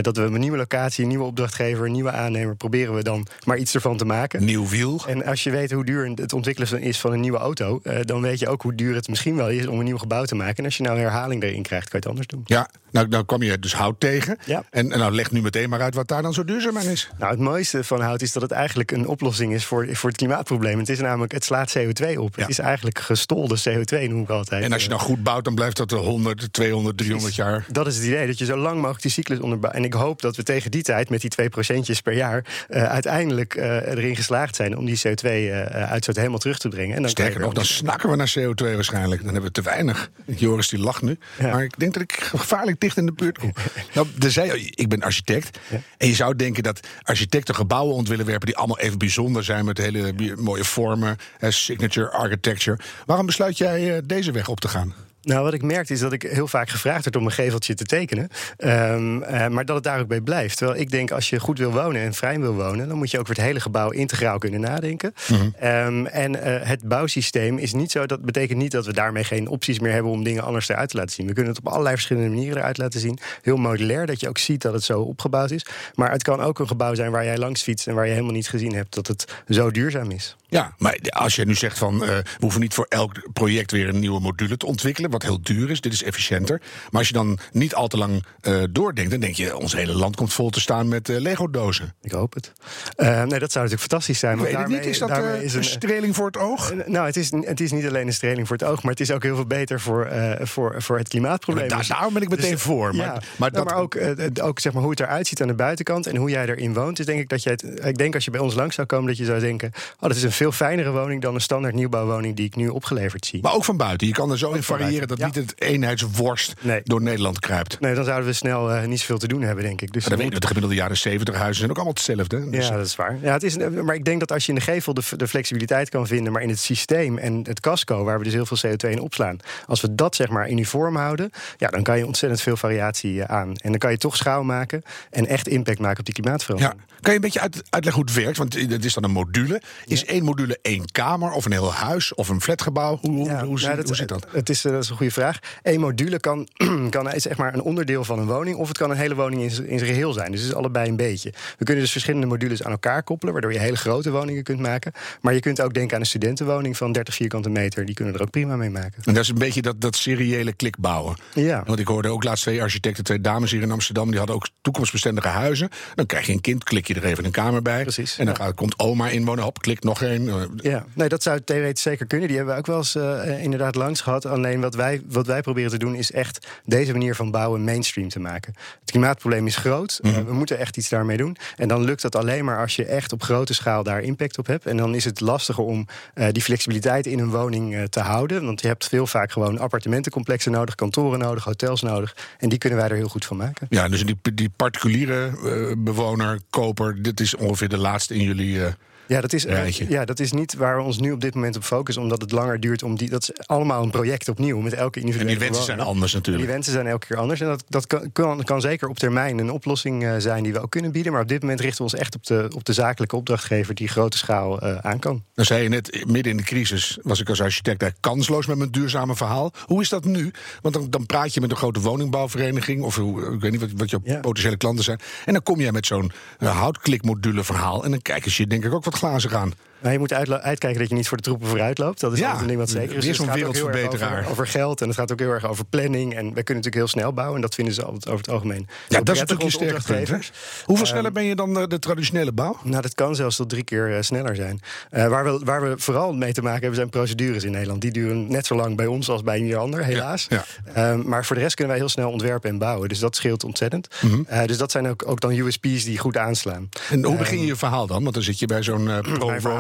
dat 0.02 0.18
we 0.18 0.24
een 0.24 0.40
nieuwe 0.40 0.58
locatie, 0.58 1.04
een 1.04 1.10
nieuwe 1.10 1.26
opdrachtgever, 1.26 1.86
een 1.86 1.92
nieuwe 1.92 2.12
aannemer. 2.12 2.56
proberen 2.56 2.96
we 2.96 3.04
dan 3.04 3.28
maar 3.46 3.58
iets 3.58 3.76
ervan 3.76 3.98
te 3.98 4.06
maken. 4.06 4.46
Nieuw 4.46 4.68
wiel. 4.68 5.02
En 5.08 5.26
als 5.26 5.44
je 5.44 5.52
weet 5.52 5.72
hoe 5.72 5.86
duur 5.86 6.12
het 6.16 6.34
ontwikkelen 6.34 6.82
is 6.82 7.00
van 7.00 7.14
een 7.14 7.20
nieuwe 7.20 7.38
auto. 7.38 7.82
dan 8.02 8.22
weet 8.22 8.40
je 8.40 8.48
ook 8.48 8.62
hoe 8.62 8.76
duur 8.76 8.96
het 8.96 9.08
misschien 9.08 9.36
wel 9.36 9.50
is 9.50 9.68
om 9.68 9.80
een 9.80 9.86
nieuw 9.86 9.98
gebouw 9.98 10.24
te 10.24 10.36
maken. 10.36 10.56
En 10.56 10.66
als 10.66 10.78
je 10.78 10.84
nou 10.84 11.00
herhaling 11.00 11.44
erin 11.44 11.62
krijgt, 11.62 11.90
kan 11.90 12.00
je 12.00 12.08
het 12.08 12.18
anders 12.18 12.28
doen. 12.28 12.44
Ja, 12.46 12.70
nou, 12.96 13.08
nou 13.08 13.26
kwam 13.26 13.44
je 13.44 13.60
dus 13.60 13.74
hout 13.74 14.00
tegen. 14.00 14.38
Ja. 14.46 14.64
En, 14.70 14.92
en 14.92 15.00
nou 15.00 15.12
leg 15.12 15.32
nu 15.32 15.42
meteen 15.42 15.70
maar 15.70 15.82
uit 15.82 15.96
wat 15.96 16.08
daar 16.08 16.22
dan 16.22 16.34
zo 16.34 16.44
duurzaam 16.44 16.78
aan 16.78 16.86
is. 16.86 17.10
Nou, 17.18 17.32
het 17.32 17.40
mooiste 17.40 17.84
van 17.84 18.02
hout 18.02 18.22
is 18.22 18.32
dat 18.32 18.42
het 18.42 18.52
eigenlijk 18.52 18.92
een 18.92 19.08
oplossing 19.08 19.54
is 19.54 19.66
voor, 19.66 19.88
voor 19.92 20.10
het 20.10 20.18
klimaatprobleem. 20.18 20.80
Het 20.80 20.90
is 20.90 21.00
namelijk, 21.00 21.32
het 21.32 21.44
slaat 21.44 21.78
CO2 21.78 22.18
op. 22.18 22.36
Ja. 22.36 22.42
Het 22.42 22.50
is 22.50 22.60
eigenlijk 22.60 23.00
gestolde 23.00 23.58
CO2, 23.70 24.10
noem 24.10 24.22
ik 24.22 24.30
altijd. 24.30 24.64
En 24.64 24.74
als 24.74 24.84
je 24.84 24.90
nou 24.90 25.02
goed 25.02 25.24
bouwt, 25.24 25.44
dan 25.44 25.56
blijft 25.56 25.78
dat 25.78 25.92
er 25.92 25.98
100, 25.98 26.54
200, 26.54 26.98
300 26.98 27.36
jaar. 27.36 27.66
Dat 27.72 27.88
is 27.88 27.96
het 27.96 28.06
idee, 28.06 28.28
dat 28.28 28.38
je 28.38 28.46
zo 28.46 28.58
lang 28.58 28.76
mogelijk 28.76 29.02
die 29.02 29.12
cyclus 29.12 29.40
onderbouwt. 29.40 29.74
En 29.74 29.84
ik 29.84 29.94
hoop 29.94 30.22
dat 30.22 30.36
we 30.36 30.44
tegen 30.44 30.72
die 30.72 30.84
tijd, 30.84 31.10
met 31.10 31.22
die 31.22 31.30
2 31.30 31.50
procentjes 31.50 32.02
per 32.02 32.14
jaar, 32.14 32.46
uh, 32.70 32.84
uiteindelijk 32.84 33.56
uh, 33.56 33.66
erin 33.66 34.16
geslaagd 34.16 34.56
zijn 34.56 34.78
om 34.78 34.86
die 34.86 34.98
CO2-uitstoot 34.98 36.16
uh, 36.16 36.22
helemaal 36.22 36.40
terug 36.40 36.58
te 36.58 36.70
brengen. 36.70 36.96
En 36.96 37.02
dan 37.02 37.12
Sterker 37.12 37.40
nog, 37.40 37.54
dan 37.54 37.66
snakken 37.66 38.10
we 38.10 38.16
naar 38.16 38.34
CO2 38.40 38.76
waarschijnlijk. 38.76 39.24
Dan 39.24 39.34
hebben 39.34 39.52
we 39.54 39.62
te 39.62 39.62
weinig. 39.62 40.10
Joris 40.26 40.68
die 40.68 40.80
lacht 40.80 41.02
nu. 41.02 41.18
Ja. 41.40 41.52
Maar 41.52 41.64
ik 41.64 41.80
denk 41.80 41.94
dat 41.94 42.02
ik 42.02 42.32
gevaarlijk 42.40 42.80
dicht 42.80 42.98
in 42.98 43.06
de 43.06 43.12
buurt 43.12 43.38
kom. 43.38 43.54
Nou, 43.94 44.08
er 44.20 44.32
zei, 44.32 44.66
ik 44.70 44.90
ben 44.90 45.02
architect. 45.02 45.60
Ja. 45.70 45.82
En 45.98 46.08
je 46.08 46.16
zou 46.16 46.36
denken 46.36 46.64
dat 46.64 46.88
architecten 47.02 47.56
gebouwen 47.56 47.96
ont 47.96 48.08
willen 48.08 48.26
werpen 48.26 48.46
die 48.46 48.58
allemaal 48.58 48.80
even 48.80 48.98
bijzonder 48.98 49.44
zijn 49.44 49.66
met 49.66 49.78
hele 49.78 50.36
mooie 50.36 50.64
vormen, 50.64 51.18
signature 51.40 52.10
architecture. 52.10 52.80
Waarom 53.06 53.26
besluit 53.26 53.58
jij 53.58 54.02
deze 54.06 54.32
weg 54.32 54.48
op 54.48 54.60
te 54.60 54.68
gaan? 54.68 54.94
Nou, 55.26 55.44
wat 55.44 55.54
ik 55.54 55.62
merkte 55.62 55.94
is 55.94 56.00
dat 56.00 56.14
ik 56.14 56.22
heel 56.22 56.48
vaak 56.48 56.70
gevraagd 56.70 57.04
werd 57.04 57.16
om 57.16 57.26
een 57.26 57.32
geveltje 57.32 57.74
te 57.74 57.84
tekenen. 57.84 58.30
Um, 58.58 59.24
uh, 59.24 59.48
maar 59.48 59.66
dat 59.66 59.76
het 59.76 59.84
daar 59.84 60.00
ook 60.00 60.08
bij 60.08 60.22
blijft. 60.22 60.58
Terwijl 60.58 60.80
ik 60.80 60.92
denk, 60.92 61.12
als 61.12 61.30
je 61.30 61.40
goed 61.40 61.58
wil 61.58 61.72
wonen 61.72 62.02
en 62.02 62.14
vrij 62.14 62.40
wil 62.40 62.54
wonen, 62.54 62.88
dan 62.88 62.98
moet 62.98 63.12
je 63.12 63.20
ook 63.20 63.26
voor 63.26 63.36
het 63.36 63.44
hele 63.44 63.60
gebouw 63.60 63.90
integraal 63.90 64.38
kunnen 64.38 64.60
nadenken. 64.60 65.14
Mm 65.28 65.38
-hmm. 65.38 65.70
um, 65.70 66.06
en 66.06 66.36
uh, 66.36 66.42
het 66.44 66.88
bouwsysteem 66.88 67.58
is 67.58 67.74
niet 67.74 67.92
zo. 67.92 68.06
Dat 68.06 68.22
betekent 68.22 68.60
niet 68.60 68.72
dat 68.72 68.86
we 68.86 68.94
daarmee 68.94 69.24
geen 69.24 69.48
opties 69.48 69.80
meer 69.80 69.92
hebben 69.92 70.12
om 70.12 70.24
dingen 70.24 70.44
anders 70.44 70.70
eruit 70.70 70.90
te 70.90 70.98
laten 70.98 71.14
zien. 71.14 71.28
We 71.28 71.34
kunnen 71.34 71.54
het 71.54 71.66
op 71.66 71.72
allerlei 71.72 71.96
verschillende 71.96 72.30
manieren 72.30 72.58
eruit 72.58 72.78
laten 72.78 73.00
zien. 73.00 73.20
Heel 73.42 73.58
modulair, 73.58 74.06
dat 74.06 74.20
je 74.20 74.30
ook 74.30 74.38
ziet 74.38 74.62
dat 74.62 74.74
het 74.74 74.84
zo 74.84 75.02
opgebouwd 75.02 75.52
is. 75.52 75.66
Maar 75.96 76.12
het 76.12 76.24
kan 76.24 76.42
ook 76.42 76.60
een 76.60 76.68
gebouw 76.68 76.96
zijn 76.96 77.12
waar 77.12 77.26
jij 77.26 77.38
langs 77.38 77.62
fietst 77.62 77.88
en 77.88 77.96
waar 77.96 78.06
je 78.06 78.12
helemaal 78.12 78.34
niet 78.34 78.50
gezien 78.50 78.76
hebt 78.76 78.96
dat 78.96 79.08
het 79.08 79.34
zo 79.50 79.72
duurzaam 79.72 80.12
is. 80.12 80.36
Ja, 80.48 80.74
maar 80.78 80.98
als 81.10 81.36
je 81.36 81.46
nu 81.46 81.56
zegt 81.56 81.78
van 81.78 81.94
uh, 81.94 82.08
we 82.08 82.24
hoeven 82.40 82.62
niet 82.62 82.74
voor 82.74 82.86
elk 82.90 83.34
project 83.34 83.72
weer 83.72 83.88
een 83.88 84.00
nieuwe 84.00 84.20
module 84.20 84.58
te 84.58 84.66
ontwikkelen, 84.66 85.10
wat 85.16 85.24
heel 85.24 85.42
duur 85.42 85.70
is, 85.70 85.82
dit 85.82 85.94
is 85.94 86.04
efficiënter. 86.04 86.62
Maar 86.90 87.00
als 87.00 87.08
je 87.08 87.14
dan 87.14 87.40
niet 87.52 87.76
al 87.76 87.88
te 87.88 87.98
lang 87.98 88.26
uh, 88.42 88.64
doordenkt, 88.70 89.12
dan 89.12 89.20
denk 89.20 89.36
je 89.36 89.58
ons 89.58 89.74
hele 89.76 89.94
land 89.94 90.16
komt 90.16 90.34
vol 90.34 90.50
te 90.50 90.60
staan 90.60 90.88
met 90.88 91.10
uh, 91.10 91.20
Lego-dozen. 91.20 91.94
Ik 92.02 92.12
hoop 92.12 92.34
het. 92.34 92.52
Uh, 92.98 93.08
nee, 93.08 93.40
dat 93.40 93.52
zou 93.52 93.66
natuurlijk 93.66 93.80
fantastisch 93.80 94.20
zijn. 94.20 94.38
Maar 94.38 94.52
daarmee, 94.52 94.78
niet, 94.78 94.86
is 94.86 95.00
dat 95.00 95.10
daarmee 95.10 95.44
is 95.44 95.54
een, 95.54 95.60
een 95.60 95.66
streling 95.66 96.16
voor 96.16 96.26
het 96.26 96.38
oog? 96.38 96.74
nou, 96.86 97.06
het 97.06 97.18
is, 97.18 97.32
het 97.32 97.60
is 97.60 97.72
niet 97.72 97.86
alleen 97.86 98.08
een 98.08 98.14
streling 98.14 98.48
voor 98.48 98.58
het 98.58 98.66
oog, 98.66 98.84
maar 98.84 98.92
het 98.92 99.02
is 99.02 99.12
ook 99.12 99.24
heel 99.24 99.36
veel 99.36 99.46
beter 99.46 99.80
voor, 99.80 100.10
voor, 100.42 100.82
voor 100.82 100.98
het 100.98 101.08
klimaatprobleem. 101.08 101.70
Ja, 101.70 101.76
daar, 101.76 101.88
daarom 101.88 102.14
ben 102.14 102.22
ik 102.22 102.30
meteen 102.30 102.52
dus, 102.52 102.62
voor. 102.62 102.96
Maar, 102.96 103.06
ja, 103.06 103.22
maar, 103.38 103.52
dat... 103.52 103.66
maar 103.66 103.76
ook, 103.76 103.98
ook 104.42 104.60
zeg 104.60 104.74
maar, 104.74 104.82
hoe 104.82 104.92
het 104.92 105.00
eruit 105.00 105.28
ziet 105.28 105.42
aan 105.42 105.48
de 105.48 105.54
buitenkant 105.54 106.08
en 106.08 106.16
hoe 106.16 106.30
jij 106.30 106.46
erin 106.46 106.74
woont, 106.74 107.00
is 107.00 107.06
denk 107.06 107.20
ik 107.20 107.30
dat 107.30 107.44
het. 107.46 107.64
Ik 107.86 107.98
denk 107.98 108.14
als 108.16 108.26
je 108.26 108.32
bij 108.32 108.40
ons 108.40 108.56
langs 108.56 108.76
zou 108.76 108.88
komen, 108.88 109.08
dat 109.08 109.18
je 109.18 109.26
zou 109.26 109.40
denken: 109.40 109.72
oh, 109.76 110.02
dat 110.02 110.16
is 110.16 110.24
een 110.24 110.32
veel 110.32 110.52
fijnere 110.52 110.92
woning 110.92 111.22
dan 111.22 111.36
een 111.36 111.42
standaard 111.42 111.76
nieuwbouwwoning 111.76 112.36
die 112.36 112.46
ik 112.46 112.56
nu 112.56 112.68
opgeleverd 112.68 113.26
zie. 113.26 113.42
Maar 113.42 113.54
ook 113.54 113.66
van 113.66 113.78
buiten. 113.78 114.08
Je 114.08 114.14
kan 114.14 114.32
er 114.32 114.38
zo 114.38 114.52
in 114.52 114.64
variëren 114.64 115.05
dat 115.08 115.18
ja. 115.18 115.26
niet 115.26 115.36
het 115.36 115.62
eenheidsworst 115.62 116.54
nee. 116.62 116.82
door 116.84 117.02
Nederland 117.02 117.40
kruipt. 117.40 117.80
Nee, 117.80 117.96
dan 117.96 118.04
zouden 118.04 118.28
we 118.28 118.34
snel 118.34 118.76
uh, 118.76 118.86
niet 118.86 119.00
zoveel 119.00 119.18
te 119.18 119.28
doen 119.28 119.42
hebben, 119.42 119.64
denk 119.64 119.82
ik. 119.82 119.94
Dus 119.94 120.08
maar 120.08 120.18
dan 120.18 120.30
je, 120.30 120.40
de 120.40 120.48
gemiddelde 120.48 120.76
jaren 120.76 120.98
70 120.98 121.36
huizen 121.36 121.56
zijn 121.56 121.70
ook 121.70 121.76
allemaal 121.76 121.94
hetzelfde. 121.94 122.50
Dus 122.50 122.68
ja, 122.68 122.76
dat 122.76 122.86
is 122.86 122.96
waar. 122.96 123.18
Ja, 123.22 123.34
het 123.34 123.44
is, 123.44 123.58
maar 123.58 123.96
ik 123.96 124.06
denk 124.06 124.20
dat 124.20 124.32
als 124.32 124.46
je 124.46 124.52
in 124.52 124.58
de 124.58 124.64
gevel 124.64 124.94
de, 124.94 125.02
de 125.18 125.28
flexibiliteit 125.28 125.90
kan 125.90 126.08
vinden, 126.08 126.34
maar 126.34 126.42
in 126.42 126.50
het 126.50 126.60
systeem 126.60 127.18
en 127.18 127.40
het 127.44 127.60
casco, 127.60 128.04
waar 128.04 128.18
we 128.18 128.24
dus 128.24 128.34
heel 128.34 128.46
veel 128.46 128.72
CO2 128.72 128.90
in 128.90 129.00
opslaan, 129.00 129.38
als 129.66 129.82
we 129.82 129.96
dat 129.96 130.16
zeg 130.16 130.30
maar 130.30 130.50
uniform 130.50 130.96
houden, 130.96 131.30
ja, 131.58 131.68
dan 131.68 131.84
kan 131.84 131.98
je 131.98 132.06
ontzettend 132.06 132.42
veel 132.42 132.58
variatie 132.58 133.26
aan. 133.26 133.56
En 133.56 133.70
dan 133.70 133.78
kan 133.78 133.92
je 133.92 133.98
toch 133.98 134.16
schaal 134.16 134.44
maken 134.44 134.82
en 135.10 135.28
echt 135.28 135.48
impact 135.48 135.80
maken 135.80 136.00
op 136.00 136.06
die 136.06 136.14
klimaatverandering. 136.14 136.80
Ja. 136.80 136.94
Kan 137.06 137.14
je 137.14 137.20
een 137.20 137.26
beetje 137.26 137.40
uit, 137.40 137.64
uitleggen 137.70 138.04
hoe 138.04 138.12
het 138.14 138.24
werkt? 138.24 138.38
Want 138.38 138.54
het 138.72 138.86
is 138.86 138.94
dan 138.94 139.04
een 139.04 139.12
module. 139.12 139.62
Is 139.86 140.00
ja. 140.00 140.08
één 140.08 140.24
module 140.24 140.60
één 140.62 140.92
kamer 140.92 141.32
of 141.32 141.46
een 141.46 141.52
heel 141.52 141.74
huis 141.74 142.14
of 142.14 142.30
een 142.30 142.42
flatgebouw? 142.42 142.98
Hoe, 143.02 143.12
hoe, 143.12 143.26
Ja, 143.26 143.46
hoe, 143.46 143.60
zit, 143.60 143.70
nou, 143.70 143.86
hoe 143.86 143.96
zit 143.96 144.08
dat? 144.08 144.28
Het 144.32 144.50
is, 144.50 144.66
eh, 144.66 144.72
dat 144.72 144.84
is 144.84 144.90
een 144.96 145.12
goede 145.12 145.22
vraag. 145.22 145.40
Eén 145.64 145.80
module 145.80 146.20
kan, 146.20 146.48
kan 146.90 147.12
zeg 147.16 147.38
maar 147.38 147.54
een 147.54 147.62
onderdeel 147.62 148.04
van 148.04 148.20
een 148.20 148.26
woning... 148.26 148.58
of 148.58 148.68
het 148.68 148.78
kan 148.78 148.92
een 148.92 148.98
hele 148.98 149.16
woning 149.16 149.42
in, 149.42 149.52
zijn 149.52 149.80
geheel 149.80 150.14
zijn. 150.14 150.32
Dus 150.32 150.40
het 150.42 150.50
is 150.50 150.56
allebei 150.56 150.90
een 150.90 150.96
beetje. 150.96 151.34
We 151.58 151.66
kunnen 151.66 151.84
dus 151.84 151.92
verschillende 151.92 152.28
modules 152.28 152.64
aan 152.64 152.72
elkaar 152.72 153.04
koppelen... 153.04 153.34
waardoor 153.34 153.54
je 153.54 153.60
hele 153.60 153.78
grote 153.78 154.12
woningen 154.12 154.44
kunt 154.44 154.60
maken. 154.60 154.92
Maar 155.22 155.34
je 155.34 155.40
kunt 155.40 155.62
ook 155.62 155.74
denken 155.74 155.96
aan 155.96 156.02
een 156.02 156.08
studentenwoning 156.08 156.78
van 156.78 156.92
30 156.92 157.16
vierkante 157.16 157.50
meter. 157.50 157.86
Die 157.86 157.96
kunnen 157.96 158.14
er 158.14 158.22
ook 158.22 158.30
prima 158.32 158.56
mee 158.56 158.70
maken. 158.70 159.04
En 159.04 159.14
dat 159.14 159.24
is 159.24 159.30
een 159.30 159.38
beetje 159.38 159.62
dat, 159.62 159.82
dat 159.82 159.96
seriële 159.96 160.54
klik 160.54 160.78
bouwen. 160.78 161.16
Ja. 161.34 161.64
Want 161.66 161.80
ik 161.80 161.88
hoorde 161.88 162.10
ook 162.10 162.24
laatst 162.24 162.44
twee 162.44 162.62
architecten, 162.62 163.04
twee 163.04 163.22
dames 163.22 163.52
hier 163.52 163.62
in 163.62 163.72
Amsterdam... 163.72 164.08
die 164.10 164.18
hadden 164.18 164.36
ook 164.36 164.48
toekomstbestendige 164.62 165.28
huizen. 165.28 165.70
Dan 165.96 166.06
krijg 166.06 166.26
je 166.26 166.34
een 166.34 166.42
kind, 166.42 166.64
klik 166.64 166.88
je 166.88 166.94
er 166.94 167.06
even 167.06 167.26
een 167.26 167.32
kamer 167.32 167.62
bij. 167.62 167.82
Precies, 167.82 168.18
En 168.18 168.26
dan 168.26 168.36
ja. 168.38 168.44
gaat- 168.44 168.56
komt 168.56 168.80
oma 168.80 169.10
inwonen, 169.10 169.44
hop, 169.44 169.60
klik 169.62 169.84
nog 169.84 170.02
één. 170.02 170.50
Ja, 170.56 170.86
nee, 170.94 171.10
dat 171.10 171.24
zou 171.24 171.42
theoretisch 171.42 171.84
zeker 171.84 172.06
kunnen. 172.06 172.28
Die 172.28 172.38
hebben 172.38 172.54
we 172.56 172.60
ook 172.60 172.68
wel 172.68 172.78
eens 172.78 172.96
eh, 172.96 173.44
inderdaad 173.44 173.76
langs 173.76 174.02
gehad. 174.02 174.26
Alleen 174.26 174.62
wat 174.62 174.75
wij, 174.76 175.02
wat 175.08 175.28
wij 175.28 175.42
proberen 175.42 175.70
te 175.70 175.78
doen 175.78 175.96
is 175.96 176.12
echt 176.12 176.48
deze 176.66 176.92
manier 176.92 177.16
van 177.16 177.32
bouwen 177.32 177.64
mainstream 177.64 178.10
te 178.10 178.20
maken. 178.20 178.54
Het 178.80 178.92
klimaatprobleem 178.92 179.48
is 179.48 179.56
groot. 179.56 180.00
Mhm. 180.02 180.16
Eh, 180.16 180.24
we 180.24 180.34
moeten 180.34 180.58
echt 180.58 180.78
iets 180.78 180.90
daarmee 180.90 181.18
doen. 181.18 181.38
En 181.56 181.68
dan 181.68 181.84
lukt 181.84 182.02
dat 182.02 182.16
alleen 182.16 182.46
maar 182.46 182.60
als 182.60 182.76
je 182.76 182.86
echt 182.86 183.12
op 183.12 183.24
grote 183.24 183.54
schaal 183.54 183.84
daar 183.84 184.02
impact 184.02 184.38
op 184.38 184.48
hebt. 184.48 184.66
En 184.66 184.78
dan 184.78 184.96
is 184.96 185.06
het 185.06 185.20
lastiger 185.20 185.64
om 185.64 185.88
eh, 186.14 186.28
die 186.32 186.44
flexibiliteit 186.44 187.06
in 187.06 187.20
een 187.20 187.30
woning 187.30 187.76
eh, 187.76 187.84
te 187.84 188.00
houden. 188.00 188.46
Want 188.46 188.62
je 188.62 188.68
hebt 188.68 188.88
veel 188.88 189.08
vaak 189.08 189.32
gewoon 189.32 189.60
appartementencomplexen 189.60 190.52
nodig, 190.52 190.76
kantoren 190.76 191.20
nodig, 191.20 191.44
hotels 191.44 191.82
nodig. 191.82 192.16
En 192.40 192.50
die 192.50 192.58
kunnen 192.58 192.80
wij 192.80 192.90
er 192.90 192.96
heel 192.96 193.08
goed 193.08 193.26
van 193.26 193.38
maken. 193.38 193.68
Ja, 193.70 193.90
dus 193.90 194.06
die, 194.06 194.18
die 194.34 194.50
particuliere 194.56 195.34
bewoner, 195.78 196.40
koper, 196.50 197.02
dit 197.02 197.20
is 197.20 197.36
ongeveer 197.36 197.70
de 197.70 197.78
laatste 197.78 198.14
in 198.14 198.24
jullie. 198.24 198.60
Ja 199.08 199.22
dat, 199.22 199.34
is, 199.34 199.46
eh, 199.46 199.54
Rijtje. 199.54 199.86
ja, 199.90 200.06
dat 200.06 200.20
is 200.20 200.32
niet 200.32 200.54
waar 200.56 200.78
we 200.78 200.84
ons 200.84 201.00
nu 201.00 201.12
op 201.12 201.22
dit 201.22 201.36
moment 201.36 201.56
op 201.56 201.64
focussen, 201.64 202.04
omdat 202.04 202.22
het 202.22 202.32
langer 202.32 202.60
duurt 202.60 202.84
om 202.84 202.96
die. 202.98 203.10
Dat 203.10 203.22
is 203.22 203.48
allemaal 203.48 203.84
een 203.84 203.90
project 203.92 204.30
opnieuw 204.30 204.60
met 204.60 204.74
elke 204.74 205.00
en 205.00 205.06
individuele. 205.06 205.40
die 205.40 205.48
wensen 205.48 205.66
zijn 205.66 205.80
anders 205.80 206.14
En 206.14 206.22
Die 206.22 206.32
natuurlijk. 206.32 206.54
wensen 206.54 206.74
zijn 206.74 206.88
elke 206.88 207.08
keer 207.08 207.18
anders. 207.18 207.42
En 207.42 207.48
dat, 207.48 207.64
dat 207.68 207.88
kan, 207.88 208.12
kan, 208.12 208.44
kan 208.44 208.62
zeker 208.62 208.88
op 208.90 208.98
termijn 208.98 209.38
een 209.38 209.52
oplossing 209.52 210.04
eh, 210.06 210.14
zijn 210.18 210.44
die 210.44 210.54
we 210.54 210.60
ook 210.62 210.72
kunnen 210.72 210.92
bieden. 210.92 211.12
Maar 211.12 211.22
op 211.22 211.28
dit 211.28 211.42
moment 211.42 211.60
richten 211.60 211.78
we 211.86 211.92
ons 211.92 212.02
echt 212.02 212.16
op 212.16 212.26
de, 212.26 212.48
op 212.56 212.66
de 212.66 212.74
zakelijke 212.74 213.16
opdrachtgever 213.16 213.76
die 213.76 213.88
grote 213.88 214.18
schaal 214.18 214.60
eh, 214.62 214.78
aan 214.78 215.00
kan. 215.00 215.24
Dan 215.34 215.46
zei 215.46 215.64
je 215.64 215.70
net, 215.70 216.06
midden 216.08 216.32
in 216.32 216.38
de 216.38 216.44
crisis 216.44 216.98
was 217.02 217.20
ik 217.20 217.30
als 217.30 217.42
architect 217.42 217.82
eigenlijk 217.82 218.02
kansloos 218.02 218.46
met 218.46 218.58
mijn 218.58 218.72
duurzame 218.72 219.16
verhaal. 219.16 219.52
Hoe 219.66 219.82
is 219.82 219.90
dat 219.90 220.06
nu? 220.06 220.32
Want 220.62 220.74
dan, 220.74 220.90
dan 220.90 221.06
praat 221.06 221.34
je 221.34 221.42
met 221.42 221.52
een 221.52 221.58
grote 221.58 221.80
woningbouwvereniging, 221.80 222.84
of 222.84 222.96
hoe, 222.96 223.34
ik 223.34 223.40
weet 223.42 223.52
niet 223.52 223.62
wat, 223.62 223.70
wat 223.76 223.90
jouw 223.90 224.00
Ja. 224.04 224.20
potentiële 224.20 224.58
klanten 224.58 224.84
zijn. 224.84 225.00
En 225.26 225.34
dan 225.34 225.44
kom 225.44 225.60
jij 225.60 225.72
met 225.72 225.86
zo'n 225.86 226.12
uh, 226.40 226.58
houtklikmodule 226.60 227.44
verhaal. 227.44 227.84
En 227.84 227.92
dan 227.92 228.02
kijken 228.02 228.32
ze 228.32 228.42
je 228.42 228.48
denk 228.48 228.66
ik 228.66 228.74
ook 228.74 228.84
wat 228.84 228.95
glazen 228.96 229.38
aan. 229.38 229.52
Maar 229.80 229.92
je 229.92 230.00
moet 230.00 230.14
uitkijken 230.14 230.80
dat 230.80 230.90
je 230.90 230.96
niet 230.96 231.08
voor 231.08 231.18
de 231.18 231.24
troepen 231.24 231.48
vooruit 231.48 231.78
loopt. 231.78 232.00
Dat 232.00 232.14
is 232.14 232.20
Ja, 232.20 232.40
een 232.40 232.48
ding 232.48 232.60
wat 232.60 232.70
zeker 232.70 232.88
is. 232.88 232.92
weer 232.96 233.02
Dus 233.08 233.16
zo'n 233.18 233.26
erg 233.28 233.36
wereldverbeteraar. 233.36 234.20
Over, 234.20 234.32
over 234.32 234.48
geld 234.48 234.82
en 234.82 234.88
het 234.88 234.98
gaat 234.98 235.12
ook 235.12 235.20
heel 235.20 235.30
erg 235.30 235.46
over 235.48 235.66
planning. 235.66 236.14
En 236.16 236.24
wij 236.24 236.44
kunnen 236.44 236.64
natuurlijk 236.64 236.76
heel 236.76 236.88
snel 236.88 237.14
bouwen. 237.14 237.36
En 237.36 237.42
dat 237.42 237.56
vinden 237.56 237.74
ze 237.74 237.84
altijd 237.84 238.08
over 238.08 238.18
het 238.20 238.30
algemeen. 238.30 238.66
Ja, 238.68 238.68
dat 238.68 238.90
is 238.90 238.98
prettig, 238.98 239.20
natuurlijk 239.20 239.40
je 239.40 239.46
onze 239.46 239.58
sterke 239.86 240.12
punt. 240.12 240.32
Hoeveel 240.66 240.86
Ehm, 240.86 240.94
sneller 240.94 241.12
ben 241.12 241.24
je 241.24 241.36
dan 241.36 241.60
eh, 241.60 241.68
de 241.68 241.80
traditionele 241.80 242.32
bouw? 242.32 242.58
Nou, 242.64 242.82
dat 242.82 242.94
kan 242.96 243.16
zelfs 243.16 243.36
tot 243.36 243.50
drie 243.50 243.64
keer 243.64 243.96
eh, 243.96 244.02
sneller 244.02 244.36
zijn. 244.36 244.60
Eh, 244.90 245.08
waar, 245.08 245.24
we, 245.24 245.40
waar 245.44 245.62
we 245.70 245.74
vooral 245.78 246.14
mee 246.14 246.34
te 246.34 246.42
maken 246.42 246.60
hebben, 246.60 246.76
zijn 246.78 246.90
procedures 246.90 247.44
in 247.44 247.52
Nederland. 247.52 247.82
Die 247.82 247.92
duren 247.92 248.28
net 248.32 248.46
zo 248.46 248.56
lang 248.56 248.76
bij 248.76 248.86
ons 248.86 249.10
als 249.10 249.24
bij 249.24 249.40
ieder 249.40 249.58
ander, 249.58 249.84
helaas. 249.84 250.26
Ja, 250.30 250.46
Ehm, 250.74 251.02
maar 251.08 251.26
voor 251.26 251.36
de 251.36 251.42
rest 251.42 251.56
kunnen 251.56 251.74
wij 251.74 251.82
heel 251.84 251.92
snel 251.92 252.12
ontwerpen 252.12 252.50
en 252.50 252.58
bouwen. 252.58 252.90
Dus 252.90 253.00
dat 253.00 253.16
scheelt 253.16 253.44
ontzettend. 253.44 253.88
Mhm. 254.02 254.46
Dus 254.46 254.58
dat 254.58 254.72
zijn 254.72 254.88
ook, 254.88 255.08
ook 255.08 255.20
dan 255.20 255.32
USP's 255.32 255.84
die 255.84 255.98
goed 255.98 256.18
aanslaan. 256.18 256.70
En 256.90 257.04
hoe 257.04 257.16
begin 257.18 257.40
je 257.40 257.46
je 257.46 257.56
verhaal 257.56 257.88
dan? 257.88 258.02
Want 258.04 258.14
dan 258.14 258.24
zit 258.24 258.40
je 258.40 258.46
bij 258.46 258.64
zo'n 258.64 258.84
Mijn 258.84 259.02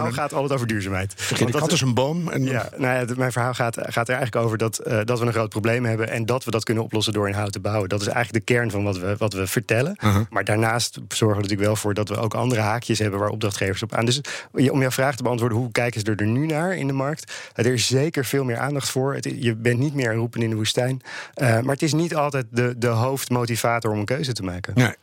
verhaal 0.05 0.27
gaat 0.27 0.33
altijd 0.33 0.53
over 0.53 0.67
duurzaamheid. 0.67 1.13
Dat 1.51 1.69
dus 1.69 1.81
een 1.81 1.93
boom. 1.93 2.29
En 2.29 2.43
Ja, 2.43 2.69
nou 2.77 3.07
ja, 3.07 3.13
mijn 3.17 3.31
verhaal 3.31 3.53
gaat, 3.53 3.77
gaat 3.81 4.07
er 4.07 4.15
eigenlijk 4.15 4.45
over 4.45 4.57
dat, 4.57 4.77
eh, 4.77 5.00
dat 5.03 5.19
we 5.19 5.25
een 5.25 5.33
groot 5.33 5.50
probleem 5.50 5.85
hebben 5.85 6.09
en 6.09 6.25
dat 6.25 6.43
we 6.43 6.51
dat 6.51 6.63
kunnen 6.63 6.83
oplossen 6.83 7.13
door 7.13 7.27
in 7.27 7.33
hout 7.33 7.51
te 7.51 7.59
bouwen. 7.59 7.89
Dat 7.89 8.01
is 8.01 8.07
eigenlijk 8.07 8.45
de 8.45 8.53
kern 8.53 8.71
van 8.71 8.83
wat 8.83 8.97
we, 8.97 9.15
wat 9.17 9.33
we 9.33 9.47
vertellen. 9.47 9.97
Uh-huh. 10.03 10.21
Maar 10.29 10.43
daarnaast 10.43 10.93
zorgen 10.93 11.38
we 11.38 11.41
natuurlijk 11.41 11.67
wel 11.67 11.75
voor 11.75 11.93
dat 11.93 12.09
we 12.09 12.17
ook 12.17 12.33
andere 12.33 12.62
haakjes 12.62 13.00
hebben 13.00 13.19
waar 13.19 13.29
opdrachtgevers 13.29 13.83
op 13.83 13.93
aan. 13.93 14.05
Dus 14.05 14.21
om 14.51 14.81
jouw 14.81 14.91
vraag 14.91 15.15
te 15.15 15.24
beantwoorden, 15.24 15.57
hoe 15.57 15.71
kijken 15.71 16.00
ze 16.00 16.15
er 16.15 16.25
nu 16.25 16.45
naar 16.45 16.75
in 16.75 16.88
de 16.88 16.93
markt? 16.93 17.33
Er 17.53 17.65
is 17.65 17.88
zeker 17.88 18.25
veel 18.25 18.43
meer 18.43 18.57
aandacht 18.57 18.89
voor. 18.89 19.13
Het, 19.13 19.33
je 19.39 19.55
bent 19.55 19.79
niet 19.79 19.93
meer 19.93 20.13
roepen 20.13 20.41
in 20.41 20.50
de 20.50 20.55
woestijn. 20.55 21.01
Eh, 21.33 21.47
maar 21.47 21.74
het 21.74 21.81
is 21.81 21.93
niet 21.93 22.15
altijd 22.15 22.45
de, 22.50 22.75
de 22.77 22.88
hoofdmotivator 22.88 23.91
om 23.91 24.00
een 24.00 24.05
keuze 24.05 24.33
te 24.33 24.43
maken. 24.43 24.74
Nee, 24.75 24.95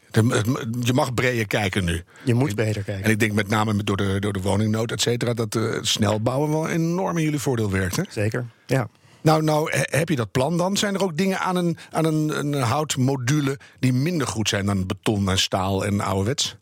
je 0.83 0.92
mag 0.92 1.14
breder 1.14 1.47
kijken 1.47 1.85
nu. 1.85 2.02
Je 2.25 2.35
moet 2.35 2.54
beter 2.54 2.83
kijken. 2.83 3.04
En 3.04 3.11
ik 3.11 3.19
denk 3.21 3.33
met 3.33 3.49
name 3.49 3.85
door 3.85 3.97
de, 3.97 4.16
door 4.21 4.33
de 4.33 4.40
woningnood, 4.40 4.92
et 4.92 5.00
cetera, 5.00 5.35
dat 5.35 5.54
eh, 5.54 5.62
snel 5.81 6.21
bouwen 6.21 6.50
wel 6.50 6.69
enorm 6.69 7.16
in 7.19 7.25
jullie 7.25 7.38
voordeel 7.38 7.71
werkt. 7.71 7.97
Hè? 7.97 8.02
Zeker, 8.09 8.47
ja. 8.66 8.88
Nou, 9.23 9.42
nou, 9.42 9.71
he- 9.71 9.99
heb 9.99 10.09
je 10.09 10.16
dat 10.16 10.31
plan 10.31 10.57
dan? 10.57 10.76
Zijn 10.76 10.95
er 10.95 11.02
ook 11.02 11.16
dingen 11.16 11.38
aan 11.38 11.57
een, 11.57 11.76
aan 11.90 12.04
een, 12.04 12.38
een 12.38 12.54
houtmodule 12.62 13.59
die 13.81 13.92
minder 13.92 14.26
goed 14.26 14.49
zijn 14.49 14.66
dan 14.66 14.87
beton 14.87 15.28
en 15.31 15.38
staal 15.38 15.85
en 15.85 16.00
ouderwets? 16.00 16.57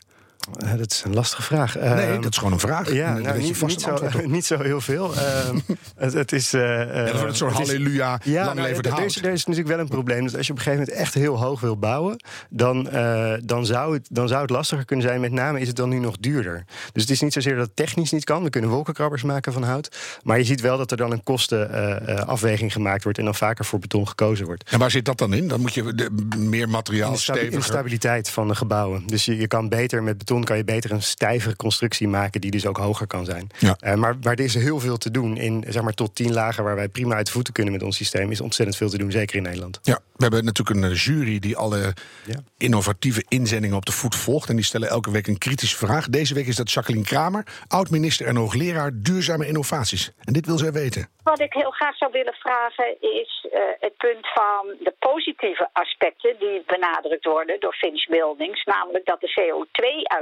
Eh, 0.59 0.73
dat 0.77 0.91
is 0.91 1.03
een 1.05 1.13
lastige 1.13 1.41
vraag. 1.41 1.75
Nee, 1.75 1.83
Ehm, 1.83 2.21
dat 2.21 2.31
is 2.31 2.37
gewoon 2.37 2.53
een 2.53 2.59
vraag. 2.59 2.93
Ja, 2.93 3.17
nou, 3.17 3.37
niet, 3.39 3.49
antwoord 3.61 3.81
zo, 3.81 3.97
niet 4.27 4.45
zo 4.45 4.61
heel 4.61 4.81
veel. 4.81 5.15
Ehm, 5.15 5.59
het, 5.95 6.13
het 6.13 6.31
is. 6.31 6.53
eh, 6.53 6.61
Ja, 6.61 6.85
dat 7.03 7.11
wordt 7.11 7.29
een 7.29 7.35
soort 7.35 7.51
het 7.57 7.61
is- 7.61 7.67
halleluja, 7.67 8.19
Ja, 8.23 8.43
lang 8.45 8.55
nou, 8.55 8.67
leven 8.67 8.83
er, 8.83 8.89
het 8.91 8.99
er 8.99 9.05
is, 9.05 9.15
is 9.15 9.45
natuurlijk 9.45 9.67
wel 9.67 9.79
een 9.79 9.87
probleem. 9.87 10.25
Dat 10.25 10.37
als 10.37 10.45
je 10.47 10.51
op 10.51 10.57
een 10.57 10.63
gegeven 10.63 10.85
moment 10.85 11.03
echt 11.03 11.13
heel 11.13 11.39
hoog 11.39 11.59
wil 11.59 11.77
bouwen, 11.77 12.23
dan, 12.49 12.89
eh, 12.89 13.33
dan, 13.43 13.65
zou 13.65 13.93
het, 13.93 14.07
dan 14.11 14.27
zou 14.27 14.41
het 14.41 14.49
lastiger 14.49 14.85
kunnen 14.85 15.05
zijn. 15.07 15.21
Met 15.21 15.31
name 15.31 15.59
is 15.59 15.67
het 15.67 15.75
dan 15.75 15.89
nu 15.89 15.99
nog 15.99 16.17
duurder. 16.19 16.63
Dus 16.91 17.01
het 17.01 17.11
is 17.11 17.21
niet 17.21 17.33
zozeer 17.33 17.55
dat 17.55 17.65
het 17.65 17.75
technisch 17.75 18.11
niet 18.11 18.23
kan. 18.23 18.43
We 18.43 18.49
kunnen 18.49 18.69
wolkenkrabbers 18.69 19.23
maken 19.23 19.53
van 19.53 19.63
hout. 19.63 19.97
Maar 20.23 20.37
je 20.37 20.43
ziet 20.43 20.61
wel 20.61 20.77
dat 20.77 20.91
er 20.91 20.97
dan 20.97 21.11
een 21.11 21.23
kostenafweging 21.23 22.73
gemaakt 22.73 23.03
wordt 23.03 23.17
en 23.17 23.23
dan 23.25 23.35
vaker 23.35 23.65
voor 23.65 23.79
beton 23.79 24.07
gekozen 24.07 24.45
wordt. 24.45 24.69
En 24.69 24.79
waar 24.79 24.91
zit 24.91 25.05
dat 25.05 25.17
dan 25.17 25.33
in? 25.33 25.47
Dan 25.47 25.59
moet 25.61 25.73
je 25.73 25.95
de, 25.95 26.09
meer 26.37 26.69
materiaal, 26.69 27.07
In 27.07 27.13
de, 27.13 27.19
stabi- 27.21 27.39
in 27.39 27.49
de 27.51 27.61
stabiliteit 27.61 28.29
van 28.29 28.47
de 28.47 28.55
gebouwen. 28.55 29.03
Dus 29.07 29.25
je, 29.25 29.37
je 29.37 29.47
kan 29.47 29.69
beter 29.69 30.03
met 30.03 30.17
beton 30.17 30.30
kan 30.39 30.57
je 30.57 30.63
beter 30.63 30.91
een 30.91 31.01
stijvere 31.01 31.55
constructie 31.55 32.07
maken 32.07 32.41
die 32.41 32.51
dus 32.51 32.65
ook 32.65 32.77
hoger 32.77 33.07
kan 33.07 33.25
zijn. 33.25 33.47
Ja. 33.59 33.75
Eh, 33.79 33.93
maar, 33.93 34.15
maar 34.23 34.33
er 34.33 34.39
is 34.43 34.53
heel 34.53 34.79
veel 34.79 34.97
te 34.97 35.11
doen 35.11 35.37
in 35.37 35.63
zeg 35.67 35.83
maar 35.83 35.93
tot 35.93 36.15
tien 36.15 36.33
lagen 36.33 36.63
waar 36.63 36.75
wij 36.75 36.87
prima 36.89 37.15
uit 37.15 37.25
de 37.25 37.31
voeten 37.31 37.53
kunnen 37.53 37.73
met 37.73 37.83
ons 37.83 37.95
systeem. 37.95 38.31
Is 38.31 38.41
ontzettend 38.41 38.77
veel 38.77 38.89
te 38.89 38.97
doen, 38.97 39.11
zeker 39.11 39.35
in 39.35 39.43
Nederland. 39.43 39.79
Ja, 39.81 39.99
we 40.15 40.21
hebben 40.23 40.45
natuurlijk 40.45 40.77
een 40.77 40.91
eh, 40.91 40.97
jury 40.97 41.39
die 41.39 41.57
alle 41.57 41.93
Ja. 42.25 42.39
innovatieve 42.57 43.25
inzendingen 43.27 43.75
op 43.77 43.85
de 43.85 43.91
voet 43.91 44.15
volgt. 44.15 44.49
En 44.49 44.55
die 44.55 44.65
stellen 44.65 44.89
elke 44.89 45.11
week 45.11 45.27
een 45.27 45.37
kritische 45.37 45.77
vraag. 45.77 46.09
Deze 46.09 46.33
week 46.33 46.47
is 46.47 46.55
dat 46.55 46.71
Jacqueline 46.71 47.05
Kramer, 47.05 47.45
oud-minister 47.67 48.27
en 48.27 48.35
hoogleraar 48.35 48.91
duurzame 48.93 49.47
innovaties. 49.47 50.11
En 50.23 50.33
dit 50.33 50.45
wil 50.45 50.57
zij 50.57 50.71
weten. 50.71 51.09
Wat 51.23 51.39
ik 51.39 51.53
heel 51.53 51.71
graag 51.71 51.97
zou 51.97 52.11
willen 52.11 52.33
vragen 52.33 53.01
is 53.01 53.47
eh, 53.51 53.59
het 53.79 53.97
punt 53.97 54.25
van 54.33 54.63
de 54.83 54.93
positieve 54.99 55.69
aspecten 55.73 56.35
die 56.39 56.63
benadrukt 56.67 57.25
worden 57.25 57.59
door 57.59 57.73
Finch 57.73 58.07
Buildings. 58.07 58.63
Namelijk 58.63 59.05
dat 59.05 59.19
de 59.21 59.31
CO2-uitstoot 59.37 60.20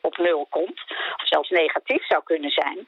op 0.00 0.16
nul 0.16 0.46
komt, 0.50 0.80
of 1.16 1.28
zelfs 1.28 1.50
negatief 1.50 2.06
zou 2.06 2.22
kunnen 2.22 2.50
zijn. 2.50 2.86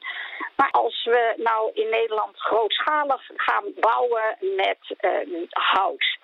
Maar 0.55 0.71
als 0.71 1.03
we 1.03 1.33
nou 1.37 1.71
in 1.73 1.89
Nederland 1.89 2.37
grootschalig 2.37 3.21
gaan 3.35 3.63
bouwen 3.79 4.37
met 4.39 4.77
eh, 4.97 5.11
hout. 5.49 6.17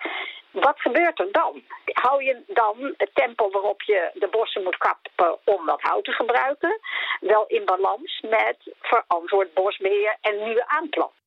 Wat 0.50 0.80
gebeurt 0.80 1.20
er 1.20 1.32
dan? 1.32 1.62
Hou 1.84 2.24
je 2.24 2.42
dan 2.46 2.94
het 2.96 3.10
tempo 3.14 3.50
waarop 3.50 3.82
je 3.82 4.10
de 4.14 4.28
bossen 4.28 4.62
moet 4.62 4.76
kappen 4.76 5.38
om 5.44 5.66
dat 5.66 5.80
hout 5.80 6.04
te 6.04 6.12
gebruiken, 6.12 6.80
wel 7.20 7.44
in 7.46 7.64
balans 7.64 8.20
met 8.28 8.56
verantwoord 8.80 9.54
bosbeheer 9.54 10.16
en 10.20 10.44
nieuwe 10.44 10.68
aanplant? 10.68 11.23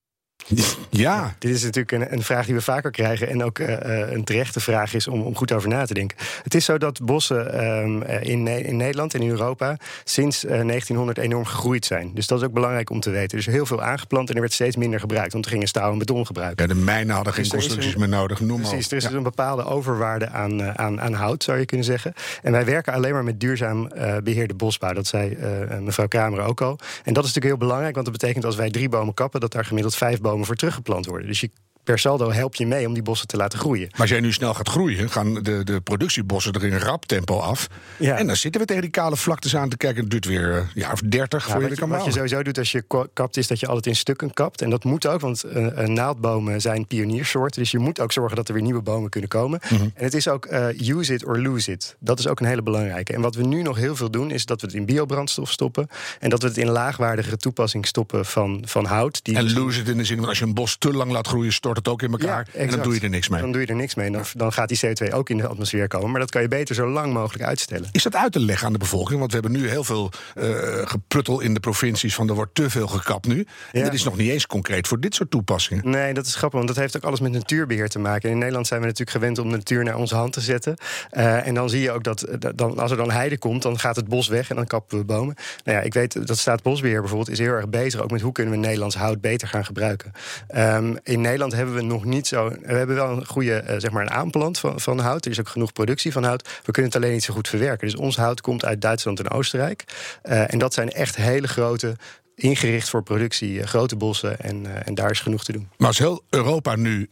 Ja, 0.90 1.36
Dit 1.40 1.52
is 1.56 1.64
natuurlijk 1.64 1.92
een, 1.92 2.14
een 2.14 2.24
vraag 2.24 2.46
die 2.46 2.56
we 2.56 2.62
vaker 2.62 2.92
krijgen 2.92 3.30
en 3.30 3.44
ook 3.44 3.60
eh, 3.60 4.02
eh, 4.04 4.12
een 4.12 4.24
terechte 4.24 4.60
vraag 4.60 4.94
is 4.94 5.08
om, 5.08 5.22
om 5.22 5.36
goed 5.36 5.52
over 5.52 5.70
na 5.70 5.86
te 5.86 5.94
denken. 5.94 6.18
Het 6.44 6.54
is 6.56 6.66
zo 6.66 6.78
dat 6.78 7.02
bossen 7.06 7.54
ehm, 7.54 8.02
eh, 8.02 8.30
in, 8.30 8.48
in 8.48 8.78
Nederland 8.78 9.14
en 9.14 9.22
in 9.22 9.30
Europa 9.30 9.78
sinds 10.04 10.46
eh, 10.46 10.50
1900 10.50 11.18
enorm 11.18 11.46
gegroeid 11.46 11.86
zijn. 11.86 12.12
Dus 12.14 12.28
dat 12.28 12.40
is 12.40 12.46
ook 12.46 12.54
belangrijk 12.54 12.90
om 12.90 13.00
te 13.00 13.10
weten. 13.10 13.32
Er 13.38 13.48
is 13.48 13.54
heel 13.54 13.66
veel 13.66 13.82
aangeplant 13.82 14.30
en 14.30 14.36
er 14.36 14.42
werd 14.42 14.54
steeds 14.54 14.76
minder 14.76 15.00
gebruikt, 15.00 15.34
want 15.34 15.46
er 15.46 15.52
gingen 15.52 15.68
staal 15.68 15.92
en 15.92 15.98
beton 15.98 16.26
gebruiken. 16.26 16.68
ja 16.68 16.74
de 16.74 16.80
mijnen 16.80 17.16
hadden 17.16 17.34
geen 17.34 17.44
Dus 17.44 17.52
constructies 17.52 17.96
meer 17.96 18.10
nodig. 18.10 18.40
Noem 18.40 18.60
maar 18.62 18.70
Precies, 18.70 18.86
op. 18.86 18.92
er 18.92 18.98
is 18.98 19.04
Ja. 19.04 19.10
dus 19.10 19.18
een 19.18 19.24
bepaalde 19.24 19.64
overwaarde 19.66 20.30
aan, 20.30 20.78
aan, 20.78 21.02
aan 21.02 21.14
hout, 21.14 21.44
zou 21.44 21.60
je 21.60 21.66
kunnen 21.66 21.86
zeggen. 21.86 22.14
En 22.42 22.52
wij 22.52 22.66
werken 22.66 22.94
alleen 22.94 23.14
maar 23.14 23.24
met 23.24 23.40
duurzaam 23.40 23.88
eh, 23.88 24.18
beheerde 24.24 24.54
bosbouw. 24.54 24.94
Dat 24.94 25.08
zei 25.08 25.38
mevrouw 25.82 26.08
Kramer 26.08 26.40
ook 26.42 26.62
al. 26.62 26.80
En 27.04 27.14
dat 27.14 27.24
is 27.26 27.34
natuurlijk 27.34 27.46
heel 27.46 27.58
belangrijk, 27.58 27.94
want 27.94 28.06
dat 28.06 28.18
betekent 28.20 28.46
als 28.46 28.56
wij 28.56 28.70
drie 28.70 28.90
bomen 28.90 29.14
kappen, 29.14 29.40
dat 29.40 29.52
daar 29.52 29.66
gemiddeld 29.66 29.96
vijf 29.96 30.22
bomen 30.22 30.37
voor 30.46 30.56
teruggeplant 30.56 31.06
worden. 31.06 31.28
Dus 31.28 31.40
je 31.40 31.52
per 31.88 32.00
saldo 32.00 32.32
help 32.32 32.56
je 32.56 32.68
mee 32.68 32.88
om 32.88 32.94
die 32.94 33.04
bossen 33.04 33.28
te 33.28 33.38
laten 33.38 33.60
groeien. 33.60 33.88
Maar 33.92 34.02
als 34.02 34.10
jij 34.10 34.20
nu 34.20 34.34
snel 34.34 34.54
gaat 34.54 34.70
groeien, 34.70 35.10
gaan 35.10 35.34
de, 35.34 35.64
de 35.64 35.82
productiebossen 35.82 36.54
er 36.54 36.66
in 36.66 36.74
een 36.74 36.80
rap 36.80 37.06
tempo 37.06 37.38
af. 37.40 37.68
Ja. 37.98 38.18
En 38.18 38.28
dan 38.28 38.36
zitten 38.36 38.62
we 38.62 38.68
tegen 38.68 38.82
die 38.82 38.92
kale 38.92 39.18
vlaktes 39.18 39.56
aan 39.56 39.70
te 39.70 39.78
kijken. 39.78 40.02
Het 40.02 40.12
duurt 40.12 40.26
weer 40.26 40.56
een 40.56 40.68
jaar 40.74 40.94
of 40.94 41.00
dertig 41.00 41.48
Ja, 41.48 41.52
voor 41.52 41.62
je 41.62 41.70
er 41.70 41.76
kan 41.76 41.90
je, 41.90 41.96
wat 41.96 42.06
je 42.06 42.12
sowieso 42.12 42.44
doet 42.44 42.58
als 42.58 42.72
je 42.72 42.84
kapt, 43.14 43.38
is 43.38 43.48
dat 43.48 43.60
je 43.60 43.68
altijd 43.68 43.86
in 43.86 43.96
stukken 43.96 44.34
kapt. 44.34 44.62
En 44.62 44.70
dat 44.70 44.84
moet 44.84 45.08
ook, 45.08 45.22
want 45.22 45.44
eh, 45.44 45.84
eh, 45.84 45.88
naaldbomen 45.88 46.62
zijn 46.62 46.88
pioniersoorten. 46.88 47.62
Dus 47.62 47.72
je 47.72 47.80
moet 47.80 48.00
ook 48.00 48.12
zorgen 48.12 48.36
dat 48.36 48.48
er 48.48 48.54
weer 48.54 48.64
nieuwe 48.64 48.82
bomen 48.82 49.10
kunnen 49.10 49.30
komen. 49.30 49.60
Mhm. 49.70 49.82
En 49.82 49.92
het 49.94 50.14
is 50.14 50.28
ook 50.28 50.46
eh, 50.46 50.68
use 50.80 51.14
it 51.14 51.26
or 51.26 51.40
lose 51.40 51.72
it. 51.72 51.96
Dat 52.00 52.20
is 52.20 52.28
ook 52.28 52.40
een 52.40 52.46
hele 52.46 52.64
belangrijke. 52.64 53.14
En 53.14 53.22
wat 53.22 53.36
we 53.36 53.44
nu 53.44 53.62
nog 53.62 53.78
heel 53.78 53.96
veel 53.96 54.12
doen, 54.12 54.32
is 54.32 54.46
dat 54.46 54.62
we 54.62 54.68
het 54.68 54.76
in 54.76 54.86
biobrandstof 54.86 55.52
stoppen. 55.52 55.88
En 56.20 56.30
dat 56.30 56.42
we 56.42 56.48
het 56.48 56.58
in 56.58 56.70
laagwaardigere 56.70 57.38
toepassing 57.38 57.88
stoppen 57.88 58.26
van, 58.26 58.64
van 58.66 58.86
hout. 58.86 59.24
Die 59.24 59.36
En 59.36 59.54
lose 59.54 59.80
het 59.80 59.88
in 59.88 59.98
de 59.98 60.04
zin 60.04 60.18
van 60.18 60.28
als 60.28 60.40
je 60.40 60.46
een 60.46 60.54
bos 60.54 60.76
te 60.78 60.94
lang 60.94 61.12
laat 61.12 61.28
groeien, 61.28 61.54
stort 61.54 61.77
het 61.78 61.88
ook 61.88 62.02
in 62.02 62.12
elkaar. 62.12 62.48
en 62.54 62.70
dan 62.70 62.82
doe 62.82 62.94
je 62.94 63.00
er 63.00 63.10
niks 63.10 63.30
mee. 63.30 63.42
Dan 63.42 63.52
doe 63.52 63.62
je 63.62 63.68
er 63.68 63.76
niks 63.76 63.96
mee. 63.96 64.12
Dan, 64.12 64.24
dan 64.34 64.54
gaat 64.54 64.70
die 64.70 64.80
CO2 64.86 65.14
ook 65.14 65.30
in 65.30 65.38
de 65.38 65.48
atmosfeer 65.48 65.88
komen. 65.88 66.12
Maar 66.12 66.20
dat 66.20 66.30
kan 66.32 66.42
je 66.42 66.48
beter 66.48 66.76
zo 66.76 66.88
lang 66.90 67.14
mogelijk 67.14 67.44
uitstellen. 67.44 67.90
Is 67.92 68.04
dat 68.04 68.16
uit 68.16 68.32
te 68.32 68.40
leggen 68.40 68.68
aan 68.68 68.74
de 68.74 68.80
bevolking? 68.80 69.20
Want 69.20 69.32
we 69.34 69.40
hebben 69.40 69.62
nu 69.62 69.70
heel 69.70 69.84
veel 69.84 70.12
eh, 70.36 70.48
gepruttel 70.84 71.40
in 71.40 71.54
de 71.54 71.60
provincies 71.60 72.16
van 72.16 72.30
er 72.30 72.36
wordt 72.36 72.56
te 72.56 72.70
veel 72.70 72.88
gekapt 72.88 73.28
nu. 73.28 73.40
En 73.72 73.80
Ja. 73.80 73.84
dat 73.84 73.94
is 73.94 74.04
nog 74.04 74.18
niet 74.18 74.30
eens 74.32 74.48
concreet 74.48 74.88
voor 74.88 75.00
dit 75.00 75.16
soort 75.16 75.32
toepassingen. 75.32 75.90
Nee, 75.90 76.14
dat 76.14 76.26
is 76.26 76.36
grappig, 76.36 76.58
want 76.60 76.68
dat 76.74 76.78
heeft 76.84 76.98
ook 76.98 77.04
alles 77.04 77.20
met 77.20 77.32
natuurbeheer 77.32 77.90
te 77.90 78.00
maken. 78.00 78.30
In 78.30 78.38
Nederland 78.38 78.68
zijn 78.68 78.80
we 78.80 78.86
natuurlijk 78.86 79.18
gewend 79.18 79.38
om 79.40 79.50
de 79.50 79.56
natuur 79.56 79.84
naar 79.84 79.96
onze 79.98 80.16
hand 80.16 80.34
te 80.34 80.42
zetten. 80.42 80.76
Eh, 81.10 81.48
en 81.48 81.54
dan 81.54 81.70
zie 81.70 81.82
je 81.82 81.92
ook 81.92 82.04
dat, 82.04 82.26
dat 82.40 82.58
dan, 82.58 82.78
als 82.80 82.92
er 82.92 82.98
dan 82.98 83.12
heide 83.12 83.38
komt, 83.38 83.62
dan 83.62 83.80
gaat 83.80 83.96
het 83.96 84.08
bos 84.08 84.28
weg 84.28 84.50
en 84.50 84.56
dan 84.56 84.68
kappen 84.68 84.98
we 84.98 85.04
bomen. 85.06 85.36
Nou 85.64 85.78
ja, 85.78 85.84
ik 85.84 85.94
weet 85.94 86.28
dat 86.28 86.38
Staatsbosbeheer 86.38 87.00
bijvoorbeeld 87.00 87.30
is 87.30 87.40
heel 87.40 87.52
erg 87.54 87.70
bezig 87.70 88.02
ook 88.02 88.12
met 88.12 88.22
hoe 88.22 88.32
kunnen 88.32 88.54
we 88.54 88.60
Nederlands 88.60 88.96
hout 88.96 89.22
beter 89.22 89.48
gaan 89.48 89.66
gebruiken. 89.66 90.12
Ehm, 90.48 90.96
in 91.04 91.22
Nederland 91.22 91.54
hebben 91.54 91.67
we 91.74 91.82
nog 91.82 92.06
niet 92.06 92.28
zo. 92.28 92.50
We 92.50 92.74
hebben 92.74 92.96
wel 92.96 93.10
een 93.10 93.26
goede 93.26 93.56
eh, 93.56 93.80
zeg 93.80 93.92
maar 93.92 94.02
een 94.02 94.12
aanplant 94.12 94.60
van, 94.60 94.80
van 94.80 95.00
hout. 95.00 95.26
Er 95.26 95.32
is 95.32 95.40
ook 95.40 95.50
genoeg 95.50 95.74
productie 95.74 96.12
van 96.12 96.24
hout. 96.24 96.50
We 96.66 96.72
kunnen 96.72 96.92
het 96.92 97.02
alleen 97.02 97.14
niet 97.14 97.24
zo 97.24 97.34
goed 97.34 97.48
verwerken. 97.48 97.88
Dus 97.88 97.96
ons 97.96 98.18
hout 98.18 98.42
komt 98.42 98.66
uit 98.66 98.82
Duitsland 98.82 99.20
en 99.20 99.30
Oostenrijk. 99.30 99.84
Eh, 100.22 100.54
en 100.54 100.60
dat 100.60 100.74
zijn 100.74 100.92
echt 100.92 101.16
hele 101.16 101.48
grote. 101.48 101.96
Ingericht 102.36 102.90
voor 102.90 103.04
productie, 103.04 103.62
eh, 103.62 103.68
grote 103.68 103.96
bossen 103.96 104.40
en, 104.40 104.86
en 104.86 104.96
daar 104.96 105.12
is 105.12 105.20
genoeg 105.20 105.44
te 105.44 105.52
doen. 105.52 105.70
Maar 105.78 105.88
als 105.88 105.98
heel 105.98 106.24
Europa 106.30 106.76
nu 106.76 107.10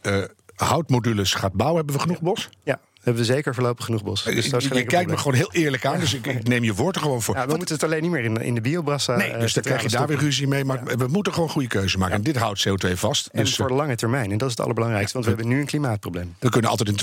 houtmodules 0.54 1.34
gaat 1.34 1.52
bouwen, 1.52 1.76
hebben 1.76 1.94
we 1.94 2.00
genoeg 2.00 2.20
bos? 2.20 2.48
Ja, 2.64 2.80
hebben 3.06 3.26
we 3.26 3.32
zeker 3.32 3.54
voorlopig 3.54 3.84
genoeg 3.84 4.02
bos. 4.02 4.24
Dus 4.24 4.50
dat 4.50 4.62
is 4.62 4.68
je 4.68 4.84
kijkt 4.84 5.10
me 5.10 5.16
gewoon 5.16 5.34
heel 5.34 5.52
eerlijk 5.52 5.84
aan, 5.84 6.00
dus 6.00 6.14
ik, 6.14 6.26
ik 6.26 6.48
neem 6.48 6.64
je 6.64 6.74
woord 6.74 6.96
er 6.96 7.02
gewoon 7.02 7.22
voor. 7.22 7.34
Ja, 7.34 7.46
we 7.46 7.56
moeten 7.56 7.74
het 7.74 7.84
alleen 7.84 8.02
niet 8.02 8.10
meer 8.10 8.24
in, 8.24 8.36
in 8.36 8.54
de 8.54 8.60
biobrassa. 8.60 9.16
nee, 9.16 9.30
eh, 9.30 9.40
dus 9.40 9.52
dan 9.52 9.62
krijg 9.62 9.82
je 9.82 9.88
daar 9.88 10.06
weer 10.06 10.18
ruzie 10.18 10.46
mee. 10.46 10.64
Maar 10.64 10.84
we 10.84 11.06
moeten 11.06 11.32
gewoon 11.32 11.48
goede 11.48 11.68
keuze 11.68 11.98
maken. 11.98 12.14
En 12.14 12.22
dit 12.22 12.36
houdt 12.36 12.68
CO2 12.68 12.92
vast. 12.92 13.26
En 13.26 13.44
Dus 13.44 13.56
voor 13.56 13.64
eh, 13.64 13.70
de 13.70 13.76
lange 13.76 13.96
termijn. 13.96 14.30
En 14.30 14.38
dat 14.38 14.48
is 14.48 14.54
het 14.54 14.62
allerbelangrijkste, 14.62 15.12
want 15.12 15.24
we 15.24 15.30
hebben 15.34 15.50
nu 15.50 15.60
een 15.60 15.66
klimaatprobleem. 15.66 16.34
we 16.38 16.50
kunnen 16.50 16.70
altijd 16.70 16.88
in 16.88 16.94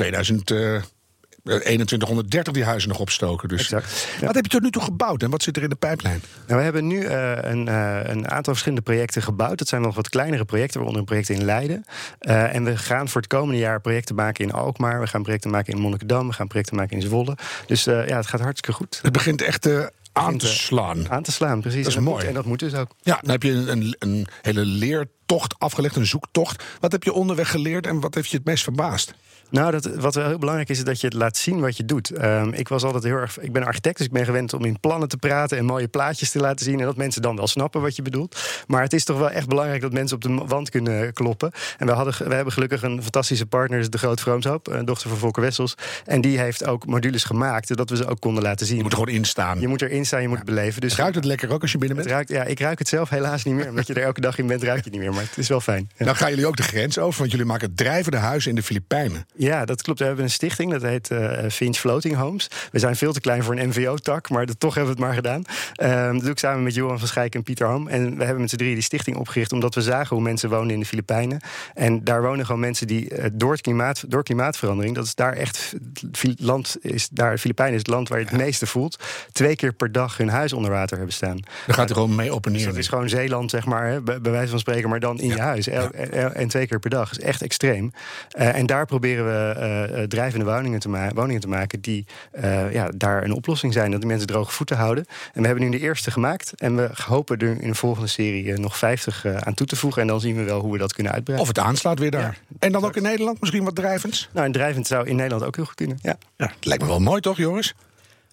202130 1.43 2.53
die 2.53 2.63
huizen 2.63 2.89
nog 2.89 2.99
opstoken. 2.99 3.49
Dus. 3.49 3.61
Exact. 3.61 4.07
Ja. 4.19 4.25
Wat 4.25 4.35
heb 4.35 4.43
je 4.43 4.49
tot 4.49 4.61
nu 4.61 4.69
toe 4.69 4.81
gebouwd 4.81 5.23
en 5.23 5.29
wat 5.29 5.43
zit 5.43 5.57
er 5.57 5.63
in 5.63 5.69
de 5.69 5.75
pijplijn? 5.75 6.21
Nou, 6.47 6.57
we 6.57 6.63
hebben 6.63 6.87
nu 6.87 7.03
eh, 7.03 7.31
een, 7.51 7.67
eh, 7.67 7.99
een 8.03 8.29
aantal 8.29 8.53
verschillende 8.53 8.81
projecten 8.83 9.21
gebouwd. 9.21 9.57
Dat 9.57 9.67
zijn 9.67 9.81
nog 9.81 9.95
wat 9.95 10.09
kleinere 10.09 10.45
projecten, 10.45 10.75
waaronder 10.75 10.99
een 10.99 11.07
project 11.07 11.29
in 11.29 11.45
Leiden. 11.45 11.85
Eh, 12.19 12.55
en 12.55 12.63
we 12.63 12.77
gaan 12.77 13.09
voor 13.09 13.21
het 13.21 13.29
komende 13.29 13.59
jaar 13.59 13.81
projecten 13.81 14.15
maken 14.15 14.45
in 14.45 14.51
Alkmaar. 14.51 14.99
We 14.99 15.07
gaan 15.07 15.23
projecten 15.23 15.49
maken 15.49 15.73
in 15.73 15.79
Monnikendam. 15.79 16.27
We 16.27 16.33
gaan 16.33 16.47
projecten 16.47 16.75
maken 16.75 16.95
in 16.95 17.01
Zwolle. 17.01 17.37
Dus 17.65 17.83
ja, 17.83 17.91
het 17.91 18.27
gaat 18.27 18.41
hartstikke 18.41 18.77
goed. 18.77 18.99
Het 19.01 19.11
begint 19.11 19.41
echt 19.41 19.67
aan 20.11 20.37
te 20.37 20.47
slaan. 20.47 21.09
Aan 21.09 21.23
te 21.23 21.31
slaan, 21.31 21.61
precies. 21.61 21.83
Dat 21.83 21.91
is 21.91 21.97
en 21.97 22.03
mooi. 22.03 22.17
Moet, 22.17 22.27
en 22.27 22.33
dat 22.33 22.45
moet 22.45 22.59
dus 22.59 22.73
ook. 22.73 22.91
Ja, 23.01 23.17
dan 23.21 23.31
heb 23.31 23.43
je 23.43 23.51
een, 23.51 23.67
een, 23.69 23.95
een 23.99 24.27
hele 24.41 24.65
leertocht 24.65 25.55
afgelegd, 25.57 25.95
een 25.95 26.05
zoektocht. 26.05 26.63
Wat 26.79 26.91
heb 26.91 27.03
je 27.03 27.13
onderweg 27.13 27.49
geleerd 27.49 27.87
en 27.87 27.99
wat 27.99 28.15
heeft 28.15 28.29
je 28.29 28.37
het 28.37 28.45
meest 28.45 28.63
verbaasd? 28.63 29.13
Nou, 29.49 29.71
dat, 29.71 29.85
wat 29.85 30.15
wel 30.15 30.27
heel 30.27 30.37
belangrijk 30.37 30.69
is, 30.69 30.77
is 30.77 30.83
dat 30.83 31.01
je 31.01 31.07
het 31.07 31.15
laat 31.15 31.37
zien 31.37 31.59
wat 31.59 31.77
je 31.77 31.85
doet. 31.85 32.09
Ehm, 32.09 32.49
ik 32.53 32.67
was 32.67 32.83
altijd 32.83 33.03
heel 33.03 33.15
erg. 33.15 33.39
Ik 33.39 33.51
ben 33.51 33.63
architect, 33.63 33.97
dus 33.97 34.05
ik 34.05 34.11
ben 34.11 34.25
gewend 34.25 34.53
om 34.53 34.65
in 34.65 34.79
plannen 34.79 35.07
te 35.07 35.17
praten 35.17 35.57
en 35.57 35.65
mooie 35.65 35.87
plaatjes 35.87 36.31
te 36.31 36.39
laten 36.39 36.65
zien. 36.65 36.79
En 36.79 36.85
dat 36.85 36.97
mensen 36.97 37.21
dan 37.21 37.35
wel 37.35 37.47
snappen 37.47 37.81
wat 37.81 37.95
je 37.95 38.01
bedoelt. 38.01 38.63
Maar 38.67 38.81
het 38.81 38.93
is 38.93 39.03
toch 39.03 39.17
wel 39.17 39.29
echt 39.29 39.47
belangrijk 39.47 39.81
dat 39.81 39.93
mensen 39.93 40.15
op 40.15 40.21
de 40.21 40.33
wand 40.47 40.69
kunnen 40.69 41.13
kloppen. 41.13 41.51
En 41.77 41.87
we, 41.87 41.93
hadden, 41.93 42.27
we 42.27 42.33
hebben 42.35 42.53
gelukkig 42.53 42.81
een 42.81 43.01
fantastische 43.01 43.45
partner, 43.45 43.79
is 43.79 43.89
de 43.89 43.97
Groot 43.97 44.21
Vroomshoop, 44.21 44.67
een 44.67 44.85
dochter 44.85 45.09
van 45.09 45.17
Volker 45.17 45.41
Wessels. 45.41 45.75
En 46.05 46.21
die 46.21 46.39
heeft 46.39 46.65
ook 46.65 46.85
modules 46.85 47.23
gemaakt, 47.23 47.67
zodat 47.67 47.89
we 47.89 47.95
ze 47.95 48.07
ook 48.07 48.19
konden 48.19 48.43
laten 48.43 48.65
zien. 48.65 48.77
Je 48.77 48.83
moet 48.83 48.91
er 48.91 48.97
gewoon 48.97 49.13
in 49.13 49.25
staan. 49.25 49.59
Je 49.59 49.67
moet 49.67 49.81
erin 49.81 50.05
staan, 50.05 50.21
je 50.21 50.27
moet 50.27 50.37
het 50.37 50.45
beleven. 50.45 50.81
Dus 50.81 50.95
Ruikt 50.95 51.15
het 51.15 51.25
lekker 51.25 51.51
ook 51.51 51.61
als 51.61 51.71
je 51.71 51.77
binnen 51.77 51.97
bent? 51.97 52.09
ruikt, 52.09 52.29
ja, 52.29 52.43
ik 52.43 52.59
ruik 52.59 52.79
het 52.79 52.87
zelf 52.87 53.09
helaas 53.09 53.43
niet 53.43 53.55
meer. 53.55 53.69
Omdat 53.69 53.87
je 53.87 53.93
er 53.93 54.03
elke 54.03 54.21
dag 54.21 54.37
in 54.37 54.47
bent, 54.47 54.63
ruik 54.63 54.77
je 54.77 54.83
het 54.83 54.93
niet 54.93 55.01
meer. 55.01 55.13
Maar 55.13 55.23
het 55.23 55.37
is 55.37 55.47
wel 55.47 55.61
fijn. 55.61 55.89
Ja. 55.97 56.05
Nou 56.05 56.17
gaan 56.17 56.29
jullie 56.29 56.47
ook 56.47 56.57
de 56.57 56.63
grens 56.63 56.97
over, 56.97 57.19
want 57.19 57.31
jullie 57.31 57.45
maken 57.45 57.75
drijvende 57.75 58.17
huizen 58.17 58.49
in 58.49 58.55
de 58.55 58.63
Filipijnen. 58.63 59.25
Ja, 59.35 59.65
dat 59.65 59.81
klopt. 59.81 59.99
We 59.99 60.05
hebben 60.05 60.23
een 60.23 60.31
stichting, 60.31 60.71
dat 60.71 60.81
heet 60.81 61.11
eh 61.11 61.49
Finch 61.49 61.77
Floating 61.77 62.15
Homes. 62.15 62.49
We 62.71 62.79
zijn 62.79 62.95
veel 62.95 63.13
te 63.13 63.21
klein 63.21 63.43
voor 63.43 63.57
een 63.57 63.67
MVO-tak, 63.67 64.29
maar 64.29 64.45
dat, 64.45 64.59
toch 64.59 64.75
hebben 64.75 64.95
we 64.95 65.01
het 65.01 65.07
maar 65.07 65.17
gedaan. 65.17 65.43
Ehm, 65.73 66.13
dat 66.13 66.21
doe 66.21 66.31
ik 66.31 66.39
samen 66.39 66.63
met 66.63 66.75
Johan 66.75 66.99
van 66.99 67.07
Schijk 67.07 67.35
en 67.35 67.43
Pieter 67.43 67.67
Ham. 67.67 67.87
En 67.87 68.17
we 68.17 68.23
hebben 68.23 68.41
met 68.41 68.49
z'n 68.49 68.55
drieën 68.55 68.73
die 68.73 68.83
stichting 68.83 69.17
opgericht... 69.17 69.51
omdat 69.51 69.75
we 69.75 69.81
zagen 69.81 70.15
hoe 70.15 70.25
mensen 70.25 70.49
wonen 70.49 70.73
in 70.73 70.79
de 70.79 70.85
Filipijnen. 70.85 71.39
En 71.73 72.03
daar 72.03 72.21
wonen 72.21 72.45
gewoon 72.45 72.61
mensen 72.61 72.87
die 72.87 73.09
eh, 73.09 73.29
door, 73.33 73.51
het 73.51 73.61
klimaat, 73.61 74.03
door 74.07 74.23
klimaatverandering... 74.23 74.95
dat 74.95 75.05
is 75.05 75.15
daar 75.15 75.33
echt... 75.33 75.73
Het 76.11 76.39
land 76.39 76.77
is 76.81 77.09
daar, 77.09 77.37
Filipijnen 77.37 77.73
is 77.73 77.79
het 77.79 77.89
land 77.89 78.09
waar 78.09 78.19
je 78.19 78.25
het 78.25 78.37
meeste 78.37 78.67
voelt... 78.67 79.03
twee 79.31 79.55
keer 79.55 79.73
per 79.73 79.91
dag 79.91 80.17
hun 80.17 80.29
huis 80.29 80.53
onder 80.53 80.71
water 80.71 80.97
hebben 80.97 81.15
staan. 81.15 81.39
Dan 81.65 81.75
gaat 81.75 81.89
er 81.89 81.95
gewoon 81.95 82.15
mee 82.15 82.33
op 82.33 82.45
en 82.45 82.51
Dus 82.51 82.61
neer. 82.61 82.69
dat 82.69 82.79
is 82.79 82.87
gewoon 82.87 83.09
Zeeland, 83.09 83.49
zeg 83.49 83.65
maar, 83.65 83.87
hè, 83.87 84.01
bij, 84.01 84.19
wijze 84.21 84.49
van 84.49 84.59
spreken, 84.59 84.89
maar 84.89 84.99
dan 84.99 85.19
in 85.19 85.27
je 85.27 85.39
huis. 85.39 85.67
En 85.67 86.47
twee 86.47 86.67
keer 86.67 86.79
per 86.79 86.89
dag. 86.89 87.09
Dat 87.09 87.19
is 87.19 87.25
echt 87.25 87.41
extreem. 87.41 87.91
Eh, 88.31 88.55
en 88.55 88.65
daar 88.65 88.85
proberen 88.85 89.22
we 89.25 89.53
eh, 89.59 90.01
eh, 90.01 90.07
drijvende 90.09 90.45
woningen 90.45 90.79
te, 90.79 90.89
ma- 90.89 91.11
woningen 91.13 91.41
te 91.41 91.47
maken 91.47 91.81
die 91.81 92.05
eh, 92.31 92.73
ja, 92.73 92.89
daar 92.95 93.23
een 93.23 93.31
oplossing 93.33 93.73
zijn. 93.73 93.91
Dat 93.91 93.99
die 93.99 94.09
mensen 94.09 94.27
droge 94.27 94.51
voeten 94.51 94.77
houden. 94.77 95.05
En 95.33 95.41
we 95.41 95.47
hebben 95.47 95.63
nu 95.69 95.71
de 95.77 95.79
eerste 95.79 96.11
gemaakt. 96.11 96.53
En 96.57 96.75
we 96.75 96.89
hopen 97.05 97.37
er 97.37 97.61
in 97.61 97.69
de 97.69 97.75
volgende 97.75 98.07
serie 98.07 98.57
nog 98.59 98.77
50 98.77 99.25
eh, 99.25 99.35
aan 99.37 99.53
toe 99.53 99.67
te 99.67 99.75
voegen. 99.75 100.01
En 100.01 100.07
dan 100.07 100.19
zien 100.19 100.35
we 100.35 100.43
wel 100.43 100.59
hoe 100.59 100.71
we 100.71 100.77
dat 100.77 100.93
kunnen 100.93 101.11
uitbreiden. 101.13 101.49
Of 101.49 101.55
het 101.55 101.65
aanslaat 101.65 101.99
weer 101.99 102.11
daar. 102.11 102.37
en 102.59 102.71
dan 102.71 102.85
ook 102.85 102.95
in 102.95 103.03
Nederland 103.03 103.39
misschien 103.41 103.63
wat 103.63 103.75
drijvends? 103.75 104.29
Nou, 104.33 104.45
en 104.45 104.51
drijvend 104.51 104.87
zou 104.87 105.07
in 105.07 105.15
Nederland 105.15 105.43
ook 105.43 105.55
heel 105.55 105.65
goed 105.65 105.75
kunnen. 105.75 105.99
Ja. 106.01 106.15
Ja, 106.37 106.45
het 106.55 106.65
lijkt 106.65 106.83
me 106.83 106.89
wel 106.89 106.99
mooi 106.99 107.21
toch, 107.21 107.37
Joris? 107.37 107.73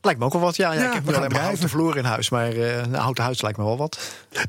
Lijkt 0.02 0.18
me 0.18 0.24
ook 0.24 0.32
wel 0.32 0.40
wat. 0.42 0.56
Ja, 0.56 0.72
ja, 0.72 0.80
Ja, 0.80 0.86
ik 0.88 0.92
heb 0.94 1.02
we 1.02 1.08
nu 1.08 1.12
gaan 1.14 1.22
alleen 1.24 1.32
maar 1.36 1.44
houten 1.46 1.68
vloer 1.68 1.96
in 1.96 2.04
huis. 2.04 2.30
Maar 2.30 2.52
eh 2.52 2.76
een 2.76 2.94
houten 2.94 3.24
huis 3.24 3.42
lijkt 3.42 3.58
me 3.58 3.64
wel 3.64 3.76
wat. 3.76 3.98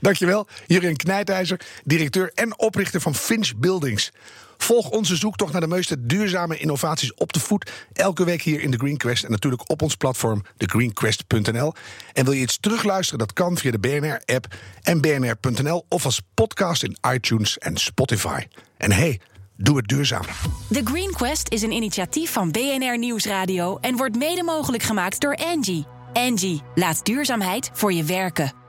Dankjewel, 0.02 0.48
Jurien 0.68 0.96
Knijtijzer, 0.96 1.60
directeur 1.84 2.32
en 2.36 2.60
oprichter 2.60 3.02
van 3.02 3.16
Finch 3.16 3.52
Buildings. 3.56 4.12
Volg 4.62 4.90
onze 4.90 5.16
zoektocht 5.16 5.52
naar 5.52 5.62
de 5.62 5.68
meeste 5.68 6.06
duurzame 6.06 6.58
innovaties 6.58 7.14
op 7.14 7.34
de 7.34 7.40
voet. 7.40 7.72
Elke 7.94 8.24
week 8.24 8.42
hier 8.42 8.62
in 8.62 8.72
de 8.72 8.78
Green 8.78 8.98
Quest 8.98 9.24
en 9.24 9.32
natuurlijk 9.32 9.70
op 9.70 9.82
ons 9.82 9.96
platform 9.96 10.44
thegreenquest.nl. 10.58 11.74
En 12.14 12.24
wil 12.24 12.34
je 12.34 12.42
iets 12.42 12.60
terugluisteren? 12.60 13.20
Dat 13.20 13.34
kan 13.34 13.58
via 13.58 13.72
de 13.72 13.80
BNR-app 13.80 14.56
en 14.82 15.02
bnr.nl 15.02 15.86
of 15.90 16.06
als 16.06 16.22
podcast 16.34 16.84
in 16.84 16.98
iTunes 17.14 17.58
en 17.58 17.78
Spotify. 17.78 18.48
En 18.78 18.92
hey, 18.92 19.20
doe 19.58 19.78
het 19.78 19.88
duurzaam. 19.88 20.26
The 20.72 20.82
Green 20.84 21.12
Quest 21.12 21.50
is 21.50 21.62
een 21.62 21.72
initiatief 21.72 22.32
van 22.32 22.52
BNR 22.52 22.98
Nieuwsradio 22.98 23.78
en 23.78 23.98
wordt 23.98 24.18
mede 24.18 24.44
mogelijk 24.44 24.84
gemaakt 24.84 25.22
door 25.22 25.36
Angie. 25.36 25.86
Angie, 26.14 26.62
laat 26.76 27.06
duurzaamheid 27.06 27.70
voor 27.74 27.94
je 27.94 28.04
werken. 28.04 28.61